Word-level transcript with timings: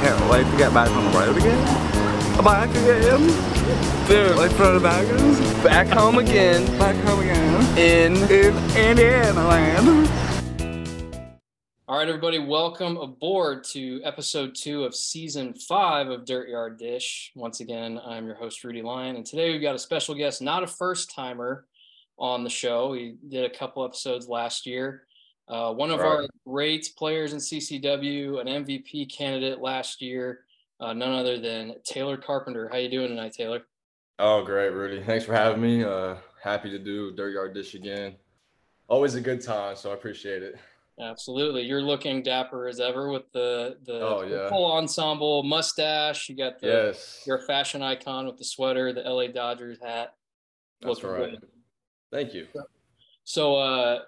can't 0.00 0.30
wait 0.30 0.44
to 0.50 0.56
get 0.56 0.72
back 0.72 0.88
on 0.90 1.04
the 1.12 1.18
road 1.18 1.36
again. 1.36 2.44
Back 2.44 2.70
again. 2.70 3.26
Dude, 4.06 4.36
like 4.36 4.52
for 4.52 4.70
the 4.70 4.80
baggers. 4.80 5.40
Back 5.64 5.88
home 5.88 6.18
again 6.18 6.64
Back 6.78 6.94
home 7.04 7.20
again. 7.20 7.78
in. 7.78 8.16
In 8.30 8.56
Indiana 8.76 9.48
land. 9.48 10.08
All 11.88 11.98
right, 11.98 12.08
everybody, 12.08 12.38
welcome 12.38 12.96
aboard 12.98 13.64
to 13.72 14.00
episode 14.04 14.54
two 14.54 14.84
of 14.84 14.94
season 14.94 15.54
five 15.54 16.08
of 16.08 16.26
Dirt 16.26 16.48
Yard 16.48 16.78
Dish. 16.78 17.32
Once 17.34 17.60
again, 17.60 17.98
I'm 18.04 18.26
your 18.26 18.36
host, 18.36 18.62
Rudy 18.62 18.82
Lyon, 18.82 19.16
and 19.16 19.26
today 19.26 19.50
we've 19.50 19.62
got 19.62 19.74
a 19.74 19.78
special 19.78 20.14
guest, 20.14 20.40
not 20.42 20.62
a 20.62 20.66
first 20.66 21.10
timer 21.10 21.64
on 22.18 22.44
the 22.44 22.50
show. 22.50 22.92
He 22.92 23.16
did 23.28 23.44
a 23.44 23.50
couple 23.50 23.84
episodes 23.84 24.28
last 24.28 24.66
year. 24.66 25.07
Uh, 25.48 25.72
one 25.72 25.90
of 25.90 26.00
our 26.00 26.20
Right. 26.20 26.30
great 26.46 26.92
players 26.96 27.32
in 27.32 27.40
CCW, 27.40 28.38
an 28.40 28.48
MVP 28.48 29.06
candidate 29.06 29.60
last 29.60 30.02
year, 30.02 30.44
uh, 30.80 30.92
none 30.92 31.12
other 31.12 31.38
than 31.38 31.80
Taylor 31.84 32.16
Carpenter. 32.18 32.68
How 32.68 32.76
you 32.76 32.88
doing 32.90 33.08
tonight, 33.08 33.32
Taylor? 33.32 33.66
Oh, 34.18 34.42
great, 34.44 34.70
Rudy. 34.70 35.02
Thanks 35.02 35.24
for 35.24 35.32
having 35.32 35.62
me. 35.62 35.84
Uh, 35.84 36.16
happy 36.42 36.70
to 36.70 36.78
do 36.78 37.12
Dirt 37.12 37.30
Yard 37.32 37.54
Dish 37.54 37.74
again. 37.74 38.16
Always 38.88 39.14
a 39.14 39.20
good 39.20 39.42
time, 39.42 39.76
so 39.76 39.90
I 39.90 39.94
appreciate 39.94 40.42
it. 40.42 40.56
Absolutely. 41.00 41.62
You're 41.62 41.82
looking 41.82 42.22
dapper 42.24 42.66
as 42.66 42.80
ever 42.80 43.08
with 43.08 43.30
the 43.32 43.78
the 43.84 44.00
Oh, 44.00 44.22
yeah. 44.22 44.48
full 44.48 44.66
ensemble 44.72 45.44
mustache. 45.44 46.28
You 46.28 46.34
got 46.34 46.58
the 46.58 46.66
Yes. 46.66 47.22
you're 47.24 47.36
a 47.36 47.42
fashion 47.46 47.82
icon 47.82 48.26
with 48.26 48.36
the 48.36 48.44
sweater, 48.44 48.92
the 48.92 49.02
LA 49.08 49.28
Dodgers 49.28 49.78
hat. 49.80 50.16
That's 50.80 51.00
Looking 51.04 51.10
right. 51.22 51.40
good. 51.40 51.48
Thank 52.10 52.34
you. 52.34 52.48
So 53.22 53.54
uh 53.56 54.02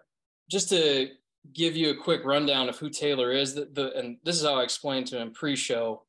just 0.50 0.68
to 0.70 1.10
give 1.52 1.76
you 1.76 1.90
a 1.90 1.96
quick 1.96 2.24
rundown 2.24 2.68
of 2.68 2.78
who 2.78 2.90
Taylor 2.90 3.32
is, 3.32 3.54
the, 3.54 3.68
the 3.72 3.92
and 3.96 4.18
this 4.24 4.36
is 4.36 4.44
how 4.44 4.60
I 4.60 4.62
explained 4.62 5.06
to 5.08 5.20
him 5.20 5.32
pre-show 5.32 6.02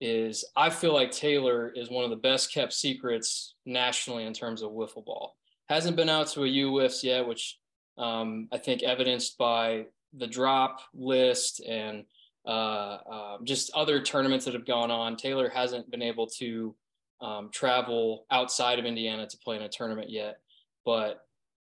is 0.00 0.44
I 0.56 0.68
feel 0.70 0.92
like 0.92 1.12
Taylor 1.12 1.68
is 1.68 1.88
one 1.88 2.04
of 2.04 2.10
the 2.10 2.16
best 2.16 2.52
kept 2.52 2.72
secrets 2.72 3.54
nationally 3.64 4.24
in 4.24 4.32
terms 4.32 4.62
of 4.62 4.72
wiffle 4.72 5.04
ball. 5.04 5.36
Hasn't 5.68 5.96
been 5.96 6.08
out 6.08 6.26
to 6.28 6.42
a 6.42 6.48
U 6.48 6.70
whiffs 6.70 7.04
yet, 7.04 7.26
which 7.26 7.58
um, 7.96 8.48
I 8.52 8.58
think 8.58 8.82
evidenced 8.82 9.38
by 9.38 9.86
the 10.12 10.26
drop 10.26 10.80
list 10.92 11.60
and 11.60 12.04
uh, 12.44 12.98
um, 13.10 13.44
just 13.44 13.70
other 13.74 14.02
tournaments 14.02 14.44
that 14.44 14.54
have 14.54 14.66
gone 14.66 14.90
on. 14.90 15.16
Taylor 15.16 15.48
hasn't 15.48 15.90
been 15.90 16.02
able 16.02 16.26
to 16.26 16.74
um, 17.20 17.50
travel 17.52 18.26
outside 18.30 18.80
of 18.80 18.84
Indiana 18.84 19.26
to 19.28 19.38
play 19.38 19.56
in 19.56 19.62
a 19.62 19.68
tournament 19.68 20.10
yet, 20.10 20.40
but 20.84 21.20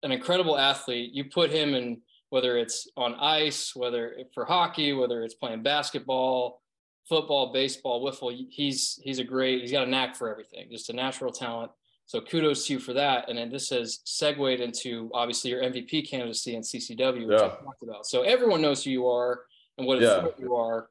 an 0.04 0.12
incredible 0.12 0.58
athlete. 0.58 1.14
You 1.14 1.26
put 1.26 1.50
him 1.50 1.74
in 1.74 2.02
whether 2.30 2.58
it's 2.58 2.88
on 2.98 3.16
ice, 3.16 3.76
whether 3.76 4.16
for 4.34 4.46
hockey, 4.46 4.94
whether 4.94 5.24
it's 5.24 5.36
playing 5.36 5.64
basketball, 5.64 6.62
football, 7.08 7.54
baseball, 7.54 8.04
wiffle. 8.04 8.36
He's 8.50 9.00
he's 9.04 9.20
a 9.20 9.24
great. 9.24 9.62
He's 9.62 9.72
got 9.72 9.88
a 9.88 9.90
knack 9.90 10.16
for 10.16 10.30
everything. 10.30 10.68
Just 10.72 10.90
a 10.90 10.94
natural 10.94 11.32
talent. 11.32 11.72
So 12.08 12.22
kudos 12.22 12.68
to 12.68 12.74
you 12.74 12.80
for 12.80 12.94
that. 12.94 13.30
And 13.30 13.38
then 13.38 13.50
this 13.50 13.70
has 13.70 14.00
segued 14.06 14.60
into 14.62 15.10
obviously 15.14 15.50
your 15.50 15.64
MVP 15.64 16.08
candidacy 16.08 16.56
in 16.56 16.62
CCW, 16.62 17.26
which 17.28 17.42
I 17.42 17.48
talked 17.48 17.82
about. 17.82 18.06
So 18.06 18.22
everyone 18.22 18.62
knows 18.62 18.84
who 18.84 18.92
you 18.92 19.08
are 19.08 19.42
and 19.80 19.88
what 19.88 20.00
Yeah. 20.02 20.28
you 20.38 20.56
are 20.56 20.90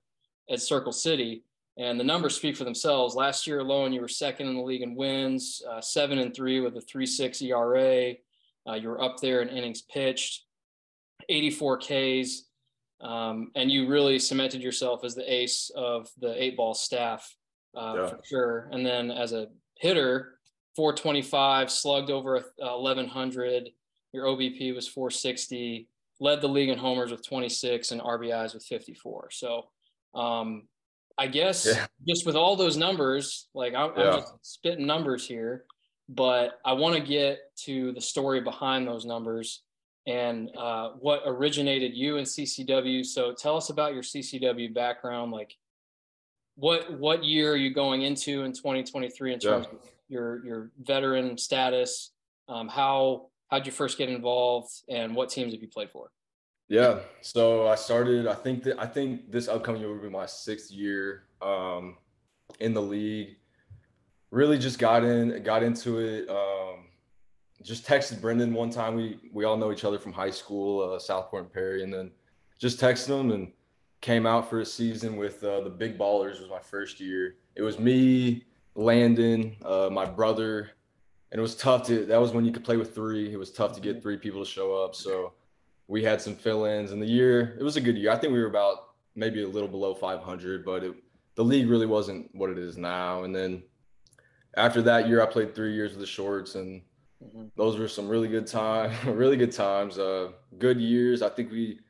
at 0.50 0.60
Circle 0.60 0.90
City. 0.92 1.44
And 1.76 1.98
the 2.00 2.04
numbers 2.04 2.34
speak 2.36 2.56
for 2.56 2.64
themselves. 2.64 3.14
Last 3.14 3.46
year 3.46 3.60
alone, 3.60 3.92
you 3.92 4.00
were 4.00 4.08
second 4.08 4.48
in 4.48 4.54
the 4.56 4.62
league 4.62 4.82
in 4.82 4.94
wins, 4.96 5.62
uh, 5.68 5.80
seven 5.80 6.18
and 6.18 6.34
three 6.34 6.60
with 6.60 6.76
a 6.76 6.80
three 6.80 7.06
six 7.06 7.40
ERA. 7.42 8.14
Uh, 8.68 8.74
you 8.74 8.88
were 8.88 9.02
up 9.02 9.18
there 9.20 9.40
in 9.42 9.48
innings 9.48 9.82
pitched, 9.82 10.44
84 11.28 11.78
Ks, 11.78 12.42
um, 13.00 13.50
and 13.54 13.70
you 13.70 13.88
really 13.88 14.18
cemented 14.18 14.62
yourself 14.62 15.04
as 15.04 15.14
the 15.14 15.30
ace 15.32 15.70
of 15.74 16.08
the 16.18 16.40
eight 16.42 16.56
ball 16.56 16.74
staff 16.74 17.34
uh, 17.76 17.94
Yeah. 17.96 18.06
for 18.06 18.20
sure. 18.24 18.68
And 18.72 18.84
then 18.86 19.10
as 19.10 19.32
a 19.32 19.48
hitter, 19.78 20.38
425, 20.76 21.70
slugged 21.70 22.10
over 22.10 22.36
uh, 22.38 22.42
1100. 22.78 23.70
Your 24.12 24.26
OBP 24.26 24.74
was 24.74 24.86
460. 24.88 25.88
Led 26.20 26.40
the 26.40 26.48
league 26.48 26.68
in 26.68 26.78
homers 26.78 27.10
with 27.10 27.26
26 27.26 27.90
and 27.90 28.00
RBIs 28.00 28.54
with 28.54 28.64
54. 28.64 29.30
So, 29.32 29.64
um, 30.14 30.68
I 31.18 31.26
guess 31.26 31.66
Yeah. 31.66 31.86
just 32.06 32.24
with 32.26 32.36
all 32.36 32.54
those 32.56 32.76
numbers, 32.76 33.48
like 33.54 33.74
I'm, 33.74 33.92
Yeah. 33.96 34.10
I'm 34.10 34.20
just 34.20 34.32
spitting 34.42 34.86
numbers 34.86 35.26
here, 35.26 35.66
but 36.08 36.60
I 36.64 36.74
want 36.74 36.94
to 36.94 37.00
get 37.00 37.40
to 37.64 37.92
the 37.92 38.00
story 38.00 38.40
behind 38.40 38.86
those 38.86 39.04
numbers 39.04 39.63
and 40.06 40.50
uh, 40.56 40.90
what 41.00 41.22
originated 41.26 41.94
you 41.94 42.16
in 42.16 42.24
CCW. 42.24 43.04
So 43.04 43.32
tell 43.32 43.56
us 43.56 43.70
about 43.70 43.94
your 43.94 44.02
CCW 44.02 44.72
background. 44.74 45.32
Like, 45.32 45.56
what 46.56 46.98
what 46.98 47.24
year 47.24 47.52
are 47.52 47.56
you 47.56 47.72
going 47.72 48.02
into 48.02 48.44
in 48.44 48.52
2023 48.52 49.32
in 49.32 49.38
terms 49.38 49.66
Yeah. 49.66 49.78
of 49.78 49.84
your 50.08 50.44
your 50.44 50.70
veteran 50.82 51.38
status? 51.38 52.12
Um, 52.48 52.68
how 52.68 53.30
how'd 53.50 53.66
you 53.66 53.72
first 53.72 53.96
get 53.98 54.08
involved, 54.08 54.70
and 54.88 55.16
what 55.16 55.30
teams 55.30 55.52
have 55.52 55.62
you 55.62 55.68
played 55.68 55.90
for? 55.90 56.10
Yeah. 56.68 57.00
So 57.22 57.66
I 57.66 57.74
started. 57.74 58.26
I 58.26 58.34
think 58.34 58.62
that 58.64 58.78
I 58.78 58.86
think 58.86 59.30
this 59.30 59.48
upcoming 59.48 59.80
year 59.80 59.90
will 59.92 60.02
be 60.02 60.08
my 60.10 60.26
sixth 60.26 60.70
year 60.70 61.24
um, 61.40 61.96
in 62.60 62.74
the 62.74 62.82
league. 62.82 63.36
Really, 64.30 64.58
just 64.58 64.78
got 64.78 65.04
in, 65.04 65.42
got 65.44 65.62
into 65.62 65.98
it. 65.98 66.28
Um, 66.28 66.83
just 67.64 67.86
texted 67.86 68.20
Brendan 68.20 68.52
one 68.52 68.70
time. 68.70 68.94
We 68.94 69.18
we 69.32 69.44
all 69.44 69.56
know 69.56 69.72
each 69.72 69.84
other 69.84 69.98
from 69.98 70.12
high 70.12 70.30
school, 70.30 70.82
uh, 70.82 70.98
Southport 70.98 71.44
and 71.44 71.52
Perry, 71.52 71.82
and 71.82 71.92
then 71.92 72.10
just 72.58 72.78
texted 72.78 73.18
him 73.18 73.32
and 73.32 73.50
came 74.00 74.26
out 74.26 74.50
for 74.50 74.60
a 74.60 74.66
season 74.66 75.16
with 75.16 75.42
uh, 75.42 75.62
the 75.62 75.70
Big 75.70 75.98
Ballers. 75.98 76.40
Was 76.40 76.50
my 76.50 76.60
first 76.60 77.00
year. 77.00 77.36
It 77.56 77.62
was 77.62 77.78
me, 77.78 78.44
Landon, 78.74 79.56
uh, 79.64 79.88
my 79.90 80.04
brother, 80.04 80.70
and 81.32 81.38
it 81.38 81.42
was 81.42 81.56
tough 81.56 81.86
to. 81.86 82.04
That 82.04 82.20
was 82.20 82.32
when 82.32 82.44
you 82.44 82.52
could 82.52 82.64
play 82.64 82.76
with 82.76 82.94
three. 82.94 83.32
It 83.32 83.38
was 83.38 83.50
tough 83.50 83.72
to 83.74 83.80
get 83.80 84.02
three 84.02 84.18
people 84.18 84.44
to 84.44 84.50
show 84.50 84.76
up. 84.76 84.94
So 84.94 85.32
we 85.88 86.02
had 86.02 86.20
some 86.20 86.34
fill-ins 86.34 86.92
in 86.92 87.00
the 87.00 87.06
year. 87.06 87.56
It 87.58 87.62
was 87.62 87.76
a 87.76 87.80
good 87.80 87.96
year. 87.96 88.10
I 88.10 88.16
think 88.16 88.32
we 88.32 88.40
were 88.40 88.48
about 88.48 88.94
maybe 89.14 89.42
a 89.42 89.48
little 89.48 89.68
below 89.68 89.94
500, 89.94 90.64
but 90.64 90.82
it, 90.82 90.94
the 91.34 91.44
league 91.44 91.68
really 91.68 91.86
wasn't 91.86 92.34
what 92.34 92.50
it 92.50 92.58
is 92.58 92.76
now. 92.76 93.24
And 93.24 93.34
then 93.34 93.62
after 94.56 94.80
that 94.82 95.08
year, 95.08 95.22
I 95.22 95.26
played 95.26 95.54
three 95.54 95.74
years 95.74 95.92
with 95.92 96.00
the 96.00 96.06
Shorts, 96.06 96.54
and 96.54 96.82
Mhm. 97.24 97.50
those 97.56 97.78
were 97.78 97.88
some 97.88 98.08
really 98.08 98.28
good 98.28 98.46
time, 98.46 98.90
really 99.16 99.36
good 99.36 99.52
times. 99.52 99.98
Uh, 99.98 100.32
good 100.58 100.80
years. 100.80 101.22
I 101.22 101.28
think 101.28 101.50
we 101.50 101.80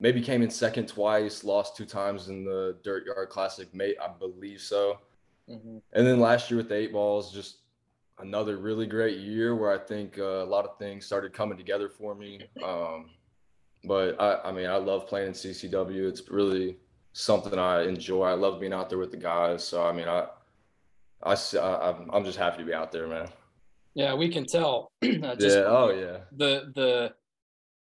maybe 0.00 0.20
came 0.20 0.42
in 0.42 0.50
second 0.50 0.88
twice, 0.88 1.44
lost 1.44 1.76
two 1.76 1.84
times 1.86 2.28
in 2.28 2.44
the 2.44 2.76
Dirt 2.82 3.06
Yard 3.06 3.28
Classic, 3.28 3.72
mate. 3.74 3.96
I 4.02 4.08
believe 4.08 4.60
so. 4.60 4.98
Mhm. 5.48 5.82
And 5.92 6.06
then 6.06 6.20
last 6.20 6.50
year 6.50 6.58
with 6.58 6.68
the 6.68 6.74
eight 6.76 6.92
balls, 6.92 7.32
just 7.32 7.58
another 8.18 8.56
really 8.58 8.86
great 8.86 9.18
year 9.18 9.54
where 9.56 9.72
I 9.72 9.78
think 9.78 10.18
uh, 10.18 10.42
a 10.42 10.44
lot 10.44 10.64
of 10.64 10.78
things 10.78 11.04
started 11.04 11.32
coming 11.32 11.58
together 11.58 11.88
for 11.88 12.14
me. 12.14 12.48
Um, 12.64 13.10
but 13.86 14.18
I, 14.20 14.48
I 14.48 14.52
mean, 14.52 14.66
I 14.66 14.76
love 14.76 15.06
playing 15.06 15.28
in 15.28 15.34
CCW. 15.34 16.08
It's 16.08 16.30
really 16.30 16.78
something 17.12 17.58
I 17.58 17.82
enjoy. 17.82 18.24
I 18.24 18.32
love 18.32 18.58
being 18.58 18.72
out 18.72 18.88
there 18.88 18.98
with 18.98 19.10
the 19.10 19.18
guys. 19.18 19.62
So 19.62 19.84
I 19.86 19.92
mean, 19.92 20.08
I, 20.08 20.26
I, 21.22 21.94
I'm 22.12 22.24
just 22.24 22.38
happy 22.38 22.58
to 22.58 22.64
be 22.64 22.72
out 22.74 22.92
there, 22.92 23.06
man. 23.06 23.28
Yeah, 23.94 24.14
we 24.14 24.28
can 24.28 24.46
tell. 24.46 24.92
Uh, 25.04 25.34
just 25.36 25.56
yeah. 25.58 25.64
Oh 25.66 25.90
yeah. 25.90 26.18
the 26.32 26.70
the 26.74 27.12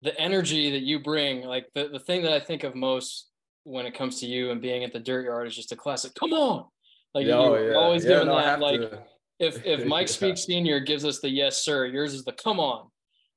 the 0.01 0.19
energy 0.19 0.71
that 0.71 0.81
you 0.83 0.99
bring 0.99 1.41
like 1.43 1.67
the, 1.75 1.87
the 1.89 1.99
thing 1.99 2.21
that 2.23 2.31
i 2.31 2.39
think 2.39 2.63
of 2.63 2.73
most 2.75 3.29
when 3.63 3.85
it 3.85 3.93
comes 3.95 4.19
to 4.19 4.25
you 4.27 4.51
and 4.51 4.61
being 4.61 4.83
at 4.83 4.93
the 4.93 4.99
dirt 4.99 5.25
yard 5.25 5.47
is 5.47 5.55
just 5.55 5.71
a 5.71 5.75
classic 5.75 6.13
come 6.15 6.31
on 6.33 6.65
like 7.13 7.25
oh, 7.27 7.55
you're 7.55 7.71
yeah. 7.71 7.77
always 7.77 8.03
Yeah, 8.03 8.09
giving 8.11 8.27
no, 8.27 8.37
that 8.37 8.59
like 8.59 8.81
to- 8.81 9.03
if 9.39 9.63
if 9.65 9.85
mike 9.93 10.07
Yeah. 10.07 10.13
speaks 10.13 10.43
senior 10.45 10.79
gives 10.79 11.03
us 11.05 11.19
the 11.19 11.29
yes 11.29 11.63
sir 11.63 11.85
yours 11.87 12.13
is 12.13 12.23
the 12.23 12.33
come 12.33 12.59
on 12.59 12.89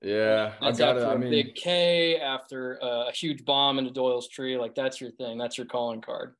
Yeah, 0.02 0.52
I 0.60 0.66
that's 0.66 0.78
got 0.78 0.96
it. 0.96 1.02
after 1.02 1.10
I 1.10 1.14
a 1.14 1.18
mean, 1.18 1.30
big 1.30 1.54
k 1.54 2.18
after 2.20 2.78
uh, 2.82 3.08
a 3.08 3.12
huge 3.12 3.44
bomb 3.44 3.78
into 3.78 3.90
doyle's 3.90 4.28
tree 4.28 4.56
like 4.58 4.74
that's 4.74 5.00
your 5.00 5.10
thing 5.12 5.36
that's 5.38 5.56
your 5.58 5.66
calling 5.66 6.00
card 6.02 6.34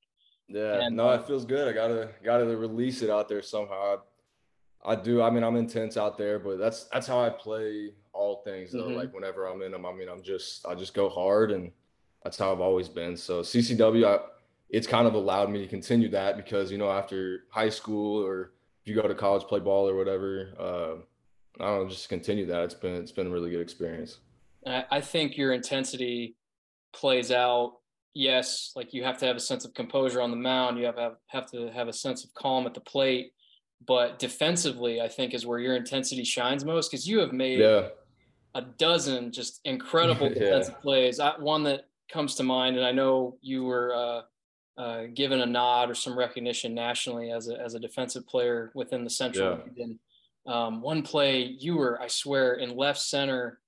Yeah, 0.48 0.80
And, 0.82 0.96
no, 0.96 1.10
it 1.12 1.26
feels 1.26 1.44
good. 1.44 1.66
I 1.68 1.72
gotta 1.72 2.10
gotta 2.22 2.44
release 2.56 3.02
it 3.02 3.10
out 3.10 3.28
there 3.28 3.42
somehow. 3.42 4.02
I, 4.84 4.96
do. 4.96 5.22
I 5.22 5.30
mean, 5.30 5.44
I'm 5.44 5.56
intense 5.56 5.96
out 5.96 6.16
there, 6.16 6.38
but 6.38 6.58
that's 6.58 6.84
that's 6.84 7.06
how 7.06 7.20
I 7.20 7.30
play 7.30 7.92
all 8.12 8.42
things. 8.42 8.72
Though, 8.72 8.88
Mhm. 8.88 8.96
like 8.96 9.14
whenever 9.14 9.46
I'm 9.46 9.62
in 9.62 9.72
them, 9.72 9.84
I 9.86 9.92
mean, 9.92 10.08
I'm 10.08 10.22
just 10.22 10.66
I 10.66 10.74
just 10.74 10.94
go 10.94 11.08
hard, 11.08 11.50
and 11.52 11.70
that's 12.24 12.38
how 12.38 12.52
I've 12.52 12.60
always 12.60 12.88
been. 12.88 13.16
So 13.16 13.42
CCW, 13.42 14.06
I, 14.06 14.20
it's 14.70 14.86
kind 14.86 15.06
of 15.06 15.14
allowed 15.14 15.50
me 15.50 15.60
to 15.60 15.66
continue 15.66 16.08
that 16.10 16.36
because 16.36 16.70
you 16.72 16.78
know 16.78 16.90
after 16.90 17.44
high 17.50 17.68
school 17.68 18.24
or 18.24 18.52
if 18.82 18.88
you 18.88 18.94
go 18.94 19.06
to 19.06 19.14
college, 19.14 19.42
play 19.44 19.60
ball 19.60 19.88
or 19.88 19.96
whatever, 19.96 20.54
uh, 20.58 21.62
I 21.62 21.66
don't 21.66 21.82
know, 21.84 21.88
just 21.88 22.08
continue 22.08 22.46
that. 22.46 22.62
It's 22.64 22.74
been 22.74 22.94
it's 22.94 23.12
been 23.12 23.26
a 23.26 23.30
really 23.30 23.50
good 23.50 23.60
experience. 23.60 24.18
I, 24.66 24.84
I 24.90 25.00
think 25.00 25.36
your 25.36 25.52
intensity 25.52 26.36
plays 26.92 27.30
out. 27.30 27.76
Yes, 28.14 28.72
like 28.74 28.92
you 28.92 29.04
have 29.04 29.18
to 29.18 29.26
have 29.26 29.36
a 29.36 29.40
sense 29.40 29.64
of 29.64 29.72
composure 29.74 30.20
on 30.20 30.30
the 30.30 30.36
mound. 30.36 30.78
You 30.78 30.86
have 30.86 30.98
have, 30.98 31.16
have 31.28 31.50
to 31.52 31.70
have 31.70 31.86
a 31.88 31.92
sense 31.92 32.24
of 32.24 32.32
calm 32.34 32.66
at 32.66 32.74
the 32.74 32.80
plate. 32.80 33.32
But 33.86 34.18
defensively, 34.18 35.00
I 35.00 35.08
think 35.08 35.32
is 35.34 35.46
where 35.46 35.58
your 35.58 35.74
intensity 35.74 36.24
shines 36.24 36.64
most 36.64 36.90
because 36.90 37.08
you 37.08 37.18
have 37.20 37.32
made 37.32 37.60
Yeah, 37.60 37.88
a 38.54 38.62
dozen 38.62 39.32
just 39.32 39.60
incredible 39.64 40.26
Yeah. 40.30 40.34
defensive 40.34 40.80
plays. 40.80 41.18
I, 41.18 41.38
one 41.38 41.62
that 41.64 41.86
comes 42.10 42.34
to 42.36 42.42
mind, 42.42 42.76
and 42.76 42.84
I 42.84 42.92
know 42.92 43.38
you 43.40 43.64
were 43.64 43.94
uh, 43.94 44.80
uh, 44.80 45.06
given 45.14 45.40
a 45.40 45.46
nod 45.46 45.90
or 45.90 45.94
some 45.94 46.18
recognition 46.18 46.74
nationally 46.74 47.30
as 47.32 47.48
a 47.48 47.58
as 47.58 47.74
a 47.74 47.80
defensive 47.80 48.26
player 48.26 48.70
within 48.74 49.02
the 49.04 49.10
Central 49.10 49.50
Yeah. 49.50 49.64
Region. 49.64 49.98
Um, 50.46 50.80
one 50.80 51.02
play, 51.02 51.42
you 51.42 51.76
were, 51.76 52.00
I 52.00 52.08
swear, 52.08 52.54
in 52.54 52.76
left 52.76 52.98
center, 53.00 53.60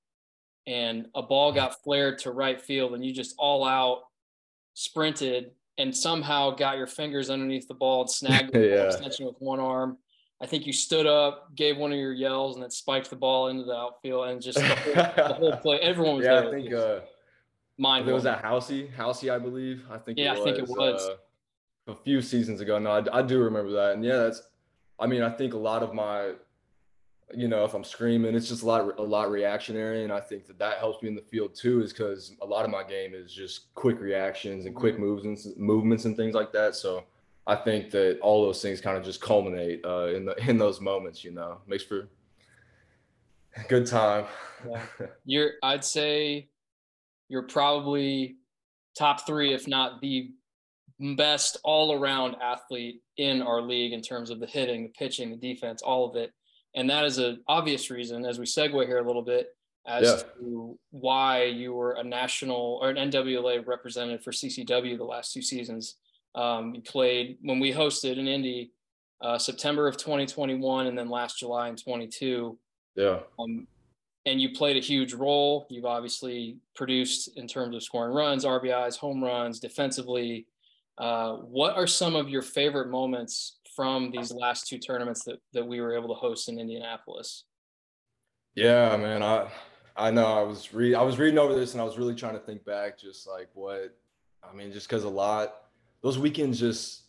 and 0.66 1.06
a 1.14 1.22
ball 1.22 1.52
got 1.52 1.82
flared 1.82 2.18
to 2.20 2.32
right 2.32 2.60
field, 2.60 2.94
and 2.94 3.04
you 3.04 3.12
just 3.12 3.34
all 3.38 3.64
out 3.64 4.04
sprinted 4.74 5.52
and 5.78 5.94
somehow 5.96 6.50
got 6.50 6.76
your 6.76 6.86
fingers 6.86 7.30
underneath 7.30 7.66
the 7.68 7.74
ball 7.74 8.02
and 8.02 8.10
snagged 8.10 8.52
the 8.52 8.60
Yeah. 8.74 8.84
extension 8.84 9.26
with 9.26 9.36
one 9.38 9.60
arm. 9.60 9.98
I 10.42 10.46
think 10.46 10.66
you 10.66 10.72
stood 10.72 11.06
up, 11.06 11.54
gave 11.54 11.76
one 11.76 11.92
of 11.92 11.98
your 11.98 12.12
yells, 12.12 12.56
and 12.56 12.62
then 12.64 12.70
spiked 12.70 13.10
the 13.10 13.16
ball 13.16 13.46
into 13.46 13.62
the 13.62 13.76
outfield, 13.76 14.28
and 14.28 14.42
just 14.42 14.58
the 14.58 14.66
whole, 14.66 14.94
the 15.28 15.34
whole 15.34 15.56
play. 15.58 15.78
Everyone 15.78 16.16
was 16.16 16.24
yeah, 16.24 16.40
there. 16.40 16.48
I 16.48 16.50
think 16.50 16.70
was 16.70 16.82
uh, 16.82 17.00
mind 17.78 18.08
it 18.08 18.12
was 18.12 18.24
that 18.24 18.42
Housey, 18.42 18.92
Housey, 18.92 19.32
I 19.32 19.38
believe. 19.38 19.84
I 19.88 19.98
think 19.98 20.18
Yeah, 20.18 20.34
it 20.34 20.40
I 20.40 20.44
think 20.44 20.58
it 20.58 20.68
was. 20.68 21.00
uh, 21.00 21.92
a 21.92 21.94
few 21.94 22.20
seasons 22.20 22.60
ago. 22.60 22.78
No, 22.80 22.90
I, 22.90 23.18
I 23.18 23.22
do 23.22 23.38
remember 23.38 23.70
that, 23.70 23.92
and 23.92 24.04
yeah, 24.04 24.16
that's. 24.16 24.42
I 24.98 25.06
mean, 25.06 25.22
I 25.22 25.30
think 25.30 25.54
a 25.54 25.58
lot 25.58 25.82
of 25.82 25.94
my, 25.94 26.32
you 27.34 27.48
know, 27.48 27.64
if 27.64 27.74
I'm 27.74 27.82
screaming, 27.82 28.34
it's 28.34 28.48
just 28.48 28.62
a 28.62 28.66
lot, 28.66 28.98
a 28.98 29.02
lot 29.02 29.30
reactionary, 29.30 30.02
and 30.02 30.12
I 30.12 30.20
think 30.20 30.46
that 30.46 30.58
that 30.58 30.78
helps 30.78 31.02
me 31.02 31.08
in 31.08 31.14
the 31.14 31.22
field 31.22 31.54
too, 31.54 31.82
is 31.82 31.92
because 31.92 32.34
a 32.42 32.46
lot 32.46 32.64
of 32.64 32.70
my 32.70 32.82
game 32.82 33.14
is 33.14 33.32
just 33.32 33.72
quick 33.74 34.00
reactions 34.00 34.66
and 34.66 34.74
quick 34.74 34.98
movements, 34.98 35.46
movements 35.56 36.04
and 36.04 36.16
things 36.16 36.34
like 36.34 36.52
that. 36.52 36.74
So 36.74 37.04
I 37.46 37.56
think 37.56 37.90
that 37.90 38.18
all 38.20 38.44
those 38.44 38.62
things 38.62 38.80
kind 38.80 38.96
of 38.96 39.04
just 39.04 39.20
culminate 39.20 39.84
uh, 39.84 40.06
in 40.14 40.24
the 40.24 40.36
in 40.48 40.58
those 40.58 40.80
moments. 40.80 41.24
You 41.24 41.32
know, 41.32 41.58
makes 41.66 41.82
for 41.84 42.08
a 43.56 43.62
good 43.68 43.86
time. 43.86 44.26
Yeah. 44.68 44.82
You're, 45.24 45.50
I'd 45.62 45.84
say, 45.84 46.48
you're 47.28 47.42
probably 47.42 48.36
top 48.96 49.26
three, 49.26 49.52
if 49.54 49.66
not 49.66 50.00
the 50.00 50.30
best 51.16 51.56
all-around 51.64 52.36
athlete 52.40 53.02
in 53.16 53.42
our 53.42 53.60
league 53.60 53.92
in 53.92 54.00
terms 54.02 54.30
of 54.30 54.38
the 54.38 54.46
hitting, 54.46 54.84
the 54.84 54.88
pitching, 54.90 55.30
the 55.30 55.36
defense, 55.36 55.82
all 55.82 56.08
of 56.08 56.16
it. 56.16 56.32
And 56.74 56.88
that 56.90 57.04
is 57.04 57.18
an 57.18 57.42
obvious 57.48 57.90
reason, 57.90 58.24
as 58.24 58.38
we 58.38 58.44
segue 58.44 58.86
here 58.86 58.98
a 58.98 59.06
little 59.06 59.22
bit, 59.22 59.48
as 59.86 60.04
Yeah. 60.04 60.22
to 60.38 60.78
why 60.90 61.44
you 61.44 61.72
were 61.74 61.94
a 61.94 62.04
national 62.04 62.78
or 62.80 62.90
an 62.90 63.10
NWA 63.10 63.66
representative 63.66 64.22
for 64.22 64.30
CCW 64.32 64.96
the 64.96 65.04
last 65.04 65.32
two 65.32 65.42
seasons. 65.42 65.96
Um, 66.34 66.74
you 66.74 66.82
played 66.82 67.38
when 67.42 67.60
we 67.60 67.72
hosted 67.72 68.18
in 68.18 68.26
Indy, 68.26 68.72
uh, 69.20 69.38
September 69.38 69.86
of 69.86 69.96
2021, 69.96 70.86
and 70.86 70.96
then 70.96 71.08
last 71.08 71.38
July 71.38 71.68
in 71.68 71.76
22. 71.76 72.58
yeah. 72.96 73.20
Um, 73.38 73.66
and 74.24 74.40
you 74.40 74.50
played 74.52 74.76
a 74.76 74.80
huge 74.80 75.14
role. 75.14 75.66
You've 75.68 75.84
obviously 75.84 76.58
produced 76.76 77.36
in 77.36 77.48
terms 77.48 77.74
of 77.74 77.82
scoring 77.82 78.14
runs, 78.14 78.44
RBIs, 78.44 78.96
home 78.96 79.22
runs, 79.22 79.58
defensively. 79.58 80.46
Uh, 80.96 81.38
what 81.38 81.74
are 81.76 81.88
some 81.88 82.14
of 82.14 82.28
your 82.28 82.42
favorite 82.42 82.88
moments 82.88 83.58
from 83.74 84.12
these 84.12 84.32
last 84.32 84.68
two 84.68 84.78
tournaments 84.78 85.24
that, 85.24 85.40
that 85.54 85.66
we 85.66 85.80
were 85.80 85.96
able 85.96 86.08
to 86.08 86.14
host 86.14 86.48
in 86.48 86.60
Indianapolis? 86.60 87.44
Yeah, 88.54 88.96
man. 88.96 89.22
I 89.22 89.48
I 89.96 90.10
know 90.10 90.26
I 90.26 90.42
was 90.42 90.72
read 90.72 90.94
I 90.94 91.02
was 91.02 91.18
reading 91.18 91.38
over 91.38 91.54
this 91.54 91.72
and 91.72 91.80
I 91.80 91.84
was 91.84 91.98
really 91.98 92.14
trying 92.14 92.34
to 92.34 92.40
think 92.40 92.64
back 92.64 92.98
just 92.98 93.26
like 93.26 93.48
what 93.54 93.96
I 94.42 94.54
mean, 94.54 94.72
just 94.72 94.88
because 94.88 95.04
a 95.04 95.08
lot 95.08 95.54
those 96.02 96.18
weekends 96.18 96.58
just 96.60 97.02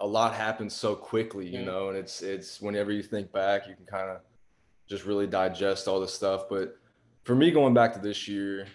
a 0.00 0.06
lot 0.06 0.34
happens 0.34 0.74
so 0.74 0.94
quickly, 0.96 1.46
you 1.46 1.58
Mhm. 1.60 1.66
know, 1.66 1.88
and 1.88 1.96
it's 1.98 2.22
it's 2.22 2.60
whenever 2.60 2.90
you 2.90 3.02
think 3.02 3.30
back, 3.32 3.68
you 3.68 3.74
can 3.74 3.86
kind 3.86 4.10
of 4.10 4.20
just 4.88 5.04
really 5.04 5.26
digest 5.26 5.86
all 5.88 6.00
this 6.00 6.12
stuff. 6.12 6.48
But 6.48 6.76
for 7.24 7.34
me 7.34 7.50
going 7.50 7.74
back 7.74 7.92
to 7.94 8.00
this 8.00 8.26
year, 8.26 8.66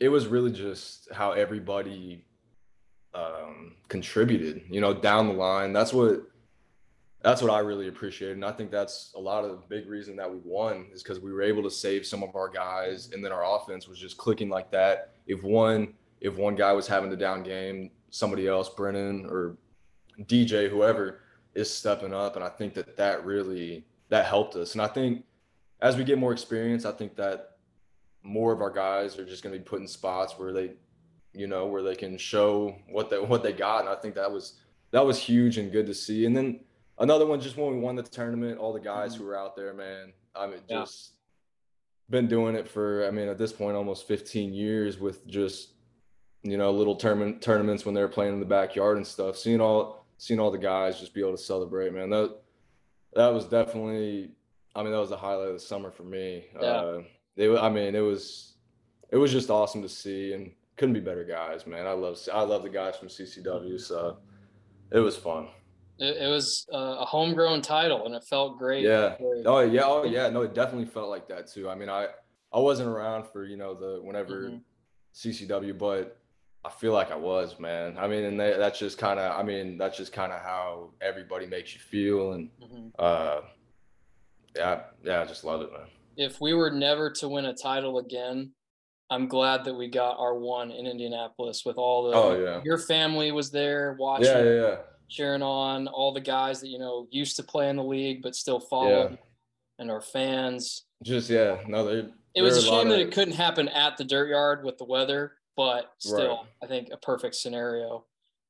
it 0.00 0.08
was 0.08 0.26
really 0.26 0.50
just 0.52 1.10
how 1.12 1.32
everybody 1.32 2.24
um 3.14 3.74
contributed, 3.88 4.62
you 4.70 4.80
know, 4.80 4.94
down 4.94 5.28
the 5.28 5.34
line. 5.34 5.72
That's 5.72 5.92
what 5.92 6.22
that's 7.22 7.42
what 7.42 7.50
I 7.50 7.58
really 7.58 7.88
appreciated. 7.88 8.36
And 8.36 8.44
I 8.44 8.52
think 8.52 8.70
that's 8.70 9.12
a 9.14 9.20
lot 9.20 9.44
of 9.44 9.50
the 9.50 9.66
big 9.68 9.86
reason 9.88 10.16
that 10.16 10.30
we 10.30 10.38
won 10.42 10.86
is 10.92 11.02
because 11.02 11.20
we 11.20 11.30
were 11.32 11.42
able 11.42 11.62
to 11.64 11.70
save 11.70 12.06
some 12.06 12.22
of 12.22 12.34
our 12.34 12.48
guys 12.48 13.10
and 13.12 13.22
then 13.22 13.30
our 13.30 13.44
offense 13.56 13.86
was 13.86 13.98
just 13.98 14.16
clicking 14.16 14.48
like 14.48 14.70
that. 14.70 15.14
If 15.26 15.42
one 15.42 15.94
if 16.20 16.36
one 16.36 16.54
guy 16.54 16.72
was 16.72 16.86
having 16.86 17.12
a 17.12 17.16
down 17.16 17.42
game, 17.42 17.90
somebody 18.10 18.46
else, 18.46 18.68
Brennan 18.68 19.26
or 19.26 19.56
DJ, 20.20 20.68
whoever 20.68 21.20
is 21.54 21.72
stepping 21.72 22.12
up. 22.12 22.36
And 22.36 22.44
I 22.44 22.48
think 22.48 22.74
that 22.74 22.96
that 22.96 23.24
really 23.24 23.84
that 24.08 24.26
helped 24.26 24.56
us. 24.56 24.72
And 24.74 24.82
I 24.82 24.86
think 24.88 25.24
as 25.80 25.96
we 25.96 26.04
get 26.04 26.18
more 26.18 26.32
experience, 26.32 26.84
I 26.84 26.92
think 26.92 27.16
that 27.16 27.56
more 28.22 28.52
of 28.52 28.60
our 28.60 28.70
guys 28.70 29.18
are 29.18 29.24
just 29.24 29.42
going 29.42 29.52
to 29.54 29.58
be 29.58 29.64
put 29.64 29.80
in 29.80 29.86
spots 29.88 30.38
where 30.38 30.52
they, 30.52 30.72
you 31.32 31.46
know, 31.46 31.66
where 31.66 31.82
they 31.82 31.94
can 31.94 32.18
show 32.18 32.76
what 32.90 33.08
they 33.08 33.18
what 33.18 33.42
they 33.42 33.52
got. 33.52 33.80
And 33.80 33.88
I 33.88 33.94
think 33.94 34.14
that 34.16 34.30
was 34.30 34.54
that 34.90 35.04
was 35.04 35.18
huge 35.18 35.58
and 35.58 35.72
good 35.72 35.86
to 35.86 35.94
see. 35.94 36.26
And 36.26 36.36
then 36.36 36.60
another 36.98 37.26
one 37.26 37.40
just 37.40 37.56
when 37.56 37.72
we 37.72 37.78
won 37.78 37.96
the 37.96 38.02
tournament, 38.02 38.58
all 38.58 38.72
the 38.72 38.80
guys 38.80 39.14
who 39.14 39.24
were 39.24 39.36
out 39.38 39.56
there, 39.56 39.72
man. 39.72 40.12
I 40.34 40.46
mean, 40.46 40.60
Yeah. 40.68 40.80
just 40.80 41.12
been 42.10 42.26
doing 42.26 42.56
it 42.56 42.68
for 42.68 43.06
I 43.06 43.10
mean 43.12 43.28
at 43.28 43.38
this 43.38 43.52
point 43.52 43.76
almost 43.76 44.06
15 44.08 44.52
years 44.52 44.98
with 44.98 45.24
just 45.28 45.74
you 46.42 46.56
know 46.56 46.70
little 46.70 46.96
tournament 46.96 47.42
tournaments 47.42 47.84
when 47.84 47.94
they 47.94 48.00
were 48.00 48.08
playing 48.08 48.32
in 48.34 48.40
the 48.40 48.46
backyard 48.46 48.96
and 48.96 49.06
stuff. 49.06 49.36
Seeing 49.36 49.60
all 49.60 50.04
seeing 50.18 50.40
all 50.40 50.50
the 50.50 50.58
guys 50.58 51.00
just 51.00 51.14
be 51.14 51.20
able 51.20 51.32
to 51.36 51.42
celebrate, 51.42 51.92
man. 51.92 52.10
That 52.10 52.36
that 53.14 53.28
was 53.32 53.44
definitely 53.46 54.30
I 54.74 54.82
mean 54.82 54.92
that 54.92 54.98
was 55.00 55.10
the 55.10 55.16
highlight 55.16 55.48
of 55.48 55.54
the 55.54 55.60
summer 55.60 55.90
for 55.90 56.04
me. 56.04 56.46
Yeah. 56.60 56.66
Uh, 56.66 57.02
they 57.36 57.56
I 57.56 57.68
mean 57.68 57.94
it 57.94 58.00
was 58.00 58.54
it 59.10 59.16
was 59.16 59.32
just 59.32 59.50
awesome 59.50 59.82
to 59.82 59.88
see 59.88 60.32
and 60.32 60.52
couldn't 60.76 60.94
be 60.94 61.00
better 61.00 61.24
guys, 61.24 61.66
man. 61.66 61.86
I 61.86 61.92
love 61.92 62.18
I 62.32 62.42
love 62.42 62.62
the 62.62 62.70
guys 62.70 62.96
from 62.96 63.08
CCW, 63.08 63.78
so 63.80 64.18
it 64.90 64.98
was 65.00 65.16
fun. 65.16 65.48
It, 65.98 66.16
it 66.16 66.28
was 66.28 66.66
uh, 66.72 66.96
a 67.00 67.04
homegrown 67.04 67.60
title, 67.60 68.06
and 68.06 68.14
it 68.14 68.24
felt 68.24 68.58
great. 68.58 68.82
Yeah. 68.84 69.16
Oh 69.44 69.60
yeah. 69.60 69.82
Oh 69.84 70.04
yeah. 70.04 70.30
No, 70.30 70.40
it 70.42 70.54
definitely 70.54 70.86
felt 70.86 71.10
like 71.10 71.28
that 71.28 71.48
too. 71.48 71.68
I 71.68 71.74
mean, 71.74 71.90
I 71.90 72.06
I 72.52 72.58
wasn't 72.60 72.88
around 72.88 73.26
for 73.26 73.44
you 73.44 73.58
know 73.58 73.74
the 73.74 74.00
whenever 74.02 74.48
Mhm. 74.50 74.60
CCW, 75.14 75.76
but 75.76 76.16
I 76.64 76.68
feel 76.70 76.92
like 76.92 77.10
I 77.10 77.16
was, 77.16 77.58
man. 77.58 77.96
I 77.98 78.06
mean, 78.06 78.24
and 78.24 78.38
they, 78.38 78.54
that's 78.58 78.78
just 78.78 78.98
kind 78.98 79.18
of. 79.18 79.38
I 79.38 79.42
mean, 79.42 79.78
that's 79.78 79.96
just 79.96 80.12
kind 80.12 80.32
of 80.32 80.40
how 80.40 80.90
everybody 81.00 81.46
makes 81.46 81.72
you 81.74 81.80
feel, 81.80 82.32
and 82.32 82.50
Mhm. 82.62 82.92
uh, 82.98 83.40
yeah, 84.56 84.82
yeah, 85.02 85.22
I 85.22 85.24
just 85.24 85.44
love 85.44 85.62
it, 85.62 85.72
man. 85.72 85.86
If 86.16 86.40
we 86.40 86.52
were 86.54 86.70
never 86.70 87.10
to 87.12 87.28
win 87.28 87.46
a 87.46 87.54
title 87.54 87.98
again, 87.98 88.52
I'm 89.08 89.26
glad 89.26 89.64
that 89.64 89.74
we 89.74 89.88
got 89.88 90.18
our 90.18 90.34
one 90.34 90.70
in 90.70 90.86
Indianapolis 90.86 91.64
with 91.64 91.76
all 91.76 92.10
the. 92.10 92.16
Oh, 92.16 92.38
yeah. 92.38 92.60
Your 92.62 92.78
family 92.78 93.32
was 93.32 93.50
there 93.50 93.96
watching. 93.98 94.26
Yeah, 94.26 94.42
yeah, 94.42 94.60
yeah. 94.60 94.76
cheering 95.08 95.42
on 95.42 95.88
all 95.88 96.12
the 96.12 96.20
guys 96.20 96.60
that 96.60 96.68
you 96.68 96.78
know 96.78 97.08
used 97.10 97.36
to 97.36 97.42
play 97.42 97.68
in 97.68 97.74
the 97.76 97.82
league 97.82 98.22
but 98.22 98.36
still 98.36 98.60
follow 98.60 99.16
and 99.78 99.90
are 99.90 100.00
fans. 100.02 100.84
Just 101.02 101.30
yeah. 101.30 101.56
No, 101.66 101.84
they. 101.86 102.08
It 102.34 102.42
was 102.42 102.58
a 102.58 102.60
shame 102.62 102.70
lot 102.72 102.84
that 102.88 103.00
of- 103.00 103.08
it 103.08 103.12
couldn't 103.12 103.34
happen 103.34 103.66
at 103.68 103.96
the 103.96 104.04
dirt 104.04 104.28
yard 104.28 104.62
with 104.62 104.76
the 104.78 104.84
weather, 104.84 105.32
but 105.60 105.92
still, 105.98 106.38
Right. 106.38 106.46
I 106.62 106.66
think 106.68 106.88
a 106.90 106.96
perfect 106.96 107.34
scenario. 107.34 108.06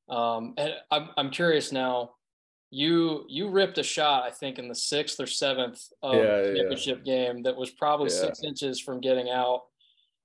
Um, 0.07 0.53
and 0.57 0.75
I'm 0.91 1.09
I'm 1.17 1.29
curious 1.29 1.73
now. 1.73 2.11
You 2.69 3.25
you 3.27 3.49
ripped 3.49 3.77
a 3.79 3.83
shot, 3.83 4.23
I 4.23 4.31
think, 4.31 4.57
in 4.59 4.69
the 4.69 4.75
sixth 4.75 5.19
or 5.19 5.27
seventh 5.27 5.81
of 6.01 6.13
Yeah, 6.13 6.23
the 6.23 6.47
yeah, 6.47 6.55
championship 6.61 7.03
game 7.03 7.43
that 7.43 7.57
was 7.57 7.69
probably 7.71 8.09
Yeah. 8.09 8.21
six 8.21 8.43
inches 8.45 8.79
from 8.79 9.01
getting 9.01 9.29
out. 9.29 9.63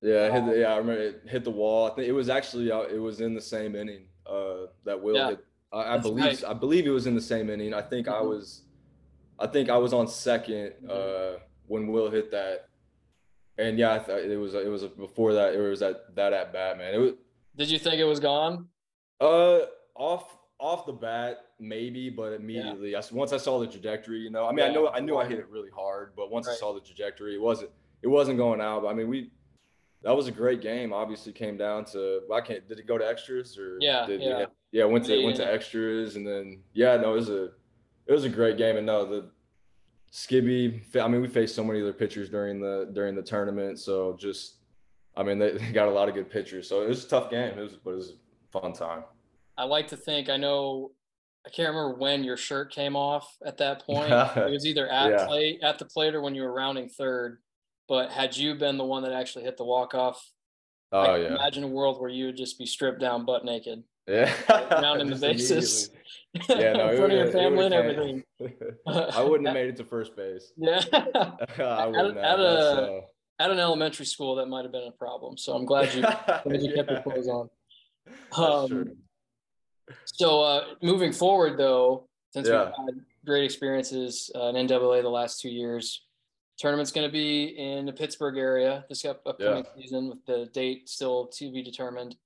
Yeah, 0.00 0.26
it 0.28 0.33
hit 0.33 0.47
the, 0.47 0.61
yeah, 0.61 0.75
I 0.75 0.76
remember 0.76 1.02
it 1.02 1.23
hit 1.26 1.43
the 1.43 1.50
wall. 1.50 1.90
I 1.90 1.95
think 1.97 2.07
it 2.07 2.12
was 2.12 2.28
actually 2.28 2.71
uh, 2.71 2.83
it 2.83 2.99
was 2.99 3.21
in 3.21 3.35
the 3.35 3.40
same 3.40 3.75
inning 3.75 4.07
uh, 4.31 4.66
that 4.85 5.02
Will 5.02 5.16
Yeah. 5.16 5.31
hit. 5.31 5.45
I, 5.73 5.95
I 5.95 5.99
believe 5.99 6.25
right. 6.25 6.45
I 6.45 6.55
believe 6.55 6.87
it 6.87 6.90
was 6.90 7.09
in 7.09 7.16
the 7.16 7.21
same 7.21 7.50
inning. 7.50 7.75
I 7.75 7.83
think 7.83 8.07
I 8.07 8.21
Mhm. 8.21 8.28
was, 8.28 8.62
I 9.40 9.49
think 9.49 9.69
I 9.71 9.76
was 9.78 9.93
on 9.93 10.07
2nd 10.07 10.73
Mhm. 10.85 10.88
uh, 10.88 11.38
when 11.66 11.88
Will 11.88 12.11
hit 12.11 12.31
that, 12.31 12.65
and 13.59 13.79
yeah, 13.79 14.03
I 14.09 14.13
it 14.13 14.37
was 14.37 14.55
it 14.55 14.69
was 14.69 14.85
before 14.85 15.35
that 15.35 15.55
it 15.55 15.59
was 15.59 15.81
that 15.81 16.15
that 16.15 16.33
at 16.33 16.53
bat 16.53 16.79
man. 16.79 16.95
It 16.95 16.99
was 16.99 17.13
Did 17.57 17.71
you 17.71 17.79
think 17.79 17.97
it 18.01 18.05
was 18.05 18.21
gone? 18.21 18.69
uh 19.21 19.61
off 19.95 20.37
off 20.61 20.87
the 20.87 20.93
bat 20.93 21.39
maybe, 21.59 22.11
but 22.11 22.33
immediately 22.35 22.95
I 22.95 22.99
s 22.99 23.13
once 23.13 23.33
I 23.33 23.39
saw 23.39 23.59
the 23.59 23.67
trajectory, 23.67 24.19
you 24.21 24.31
know, 24.31 24.47
I 24.47 24.53
mean 24.53 24.67
I 24.67 24.73
know 24.73 24.89
I 24.89 25.01
knew 25.01 25.17
I 25.17 25.27
hit 25.27 25.39
it 25.39 25.49
really 25.49 25.71
hard, 25.71 26.13
but 26.17 26.31
once 26.31 26.49
I 26.49 26.55
saw 26.55 26.75
the 26.75 26.81
trajectory, 26.81 27.35
it 27.35 27.41
wasn't 27.41 27.71
it 28.03 28.09
wasn't 28.09 28.39
going 28.39 28.61
out. 28.61 28.83
But 28.83 28.89
I 28.89 28.95
mean 28.95 29.09
we 29.09 29.31
that 30.03 30.15
was 30.15 30.29
a 30.29 30.33
great 30.33 30.61
game. 30.61 30.93
Obviously 30.93 31.33
came 31.33 31.57
down 31.57 31.85
to 31.87 32.21
well, 32.29 32.39
I 32.39 32.43
can't 32.43 32.69
did 32.69 32.79
it 32.79 32.87
go 32.87 32.99
to 32.99 33.07
extras 33.07 33.57
or 33.59 33.79
Yeah, 33.81 34.07
we 34.07 34.17
yeah. 34.17 34.47
yeah 34.71 34.85
went 34.85 35.07
to 35.07 35.17
Yeah, 35.17 35.25
went 35.25 35.37
to 35.37 35.51
extras 35.51 36.17
and 36.17 36.27
then 36.27 36.63
yeah 36.75 36.97
no 36.97 37.13
it 37.13 37.17
was 37.17 37.31
a 37.31 37.45
it 38.07 38.13
was 38.13 38.25
a 38.25 38.29
great 38.29 38.57
game 38.59 38.77
and 38.77 38.87
no 38.87 39.05
the 39.07 39.31
Skibby 40.13 40.81
I 41.01 41.09
mean 41.09 41.21
we 41.21 41.29
faced 41.29 41.55
so 41.55 41.65
many 41.65 41.81
other 41.83 41.93
pitchers 41.93 42.29
during 42.31 42.61
the 42.61 42.89
during 42.93 43.15
the 43.15 43.23
tournament 43.23 43.79
so 43.79 44.17
just 44.19 44.55
I 45.17 45.23
mean 45.23 45.39
they, 45.39 45.53
they 45.59 45.73
got 45.73 45.89
a 45.89 45.91
lot 45.91 46.09
of 46.09 46.15
good 46.15 46.31
pitchers 46.31 46.69
so 46.69 46.83
it 46.83 46.89
was 46.89 47.05
a 47.05 47.09
tough 47.09 47.31
game 47.31 47.59
it 47.59 47.63
was 47.63 47.77
but 47.85 47.91
it 47.91 47.97
was 47.97 48.11
a 48.11 48.61
fun 48.61 48.73
time. 48.73 49.05
I 49.59 49.65
like 49.65 49.89
to 49.89 49.97
think 49.97 50.29
I 50.29 50.37
know. 50.37 50.93
I 51.47 51.49
can't 51.49 51.69
remember 51.69 51.97
when 51.97 52.25
your 52.25 52.37
shirt 52.37 52.73
came 52.73 52.97
off 52.97 53.37
at 53.45 53.57
that 53.59 53.83
point. 53.87 54.11
it 54.13 54.51
was 54.51 54.67
either 54.67 54.89
at 54.89 55.11
Yeah. 55.11 55.27
plate 55.27 55.61
at 55.63 55.79
the 55.79 55.85
plate 55.85 56.15
or 56.15 56.21
when 56.21 56.35
you 56.35 56.43
were 56.43 56.53
rounding 56.53 56.89
third. 56.89 57.39
But 57.89 58.11
had 58.11 58.37
you 58.37 58.55
been 58.57 58.79
the 58.79 58.85
one 58.85 59.05
that 59.05 59.13
actually 59.13 59.45
hit 59.45 59.57
the 59.57 59.65
walk 59.65 59.95
off, 59.95 60.21
oh, 60.93 60.99
I 61.01 61.07
Oh 61.09 61.15
can 61.15 61.23
yeah. 61.23 61.29
imagine 61.37 61.63
a 61.65 61.69
world 61.69 62.01
where 62.01 62.11
you 62.11 62.27
would 62.27 62.37
just 62.37 62.59
be 62.59 62.67
stripped 62.67 62.99
down 63.01 63.25
butt 63.25 63.45
naked. 63.45 63.85
Yeah. 64.09 64.33
rounding 64.81 65.09
the 65.09 65.15
immediately. 65.27 65.96
Yeah, 66.49 66.73
no, 66.73 66.89
in 66.91 66.97
front 66.97 67.13
of 67.13 67.19
your 67.19 67.33
family 67.33 67.65
and 67.67 67.75
everything. 67.75 68.25
I 68.87 69.23
wouldn't 69.23 69.47
have 69.49 69.55
made 69.61 69.69
it 69.69 69.77
to 69.77 69.85
first 69.85 70.17
base. 70.17 70.53
Yeah. 70.57 70.83
I 71.59 71.87
wouldn't 71.87 72.19
at 72.19 72.25
have. 72.25 72.41
a- 72.41 73.01
At 73.39 73.51
an 73.51 73.59
elementary 73.59 74.07
school, 74.07 74.37
that 74.37 74.47
might 74.47 74.63
have 74.63 74.73
been 74.73 74.89
a 74.89 74.93
problem. 74.93 75.37
So 75.37 75.53
I'm 75.55 75.67
glad 75.67 75.93
you, 75.95 76.03
uh, 76.03 76.43
glad 76.43 76.63
you 76.63 76.73
kept 76.75 76.91
your 76.91 77.03
clothes 77.03 77.29
on. 77.29 77.51
Um. 78.35 78.93
So 80.07 80.43
uh, 80.43 80.65
moving 80.83 81.13
forward, 81.13 81.59
though, 81.59 82.09
since 82.33 82.49
Yeah. 82.49 82.65
we've 82.79 82.87
had 82.97 83.05
great 83.25 83.45
experiences 83.45 84.31
uh, 84.35 84.49
in 84.55 84.67
NAA 84.67 85.03
the 85.03 85.09
last 85.09 85.41
two 85.41 85.51
years, 85.51 86.07
tournament's 86.59 86.93
going 86.93 87.07
to 87.07 87.13
be 87.13 87.45
in 87.59 87.85
the 87.87 87.93
Pittsburgh 87.93 88.37
area 88.39 88.85
this 88.89 89.05
up- 89.05 89.21
upcoming 89.27 89.67
season 89.79 90.09
with 90.09 90.25
the 90.27 90.47
date 90.53 90.89
still 90.89 91.27
to 91.39 91.53
be 91.53 91.63
determined. 91.63 92.17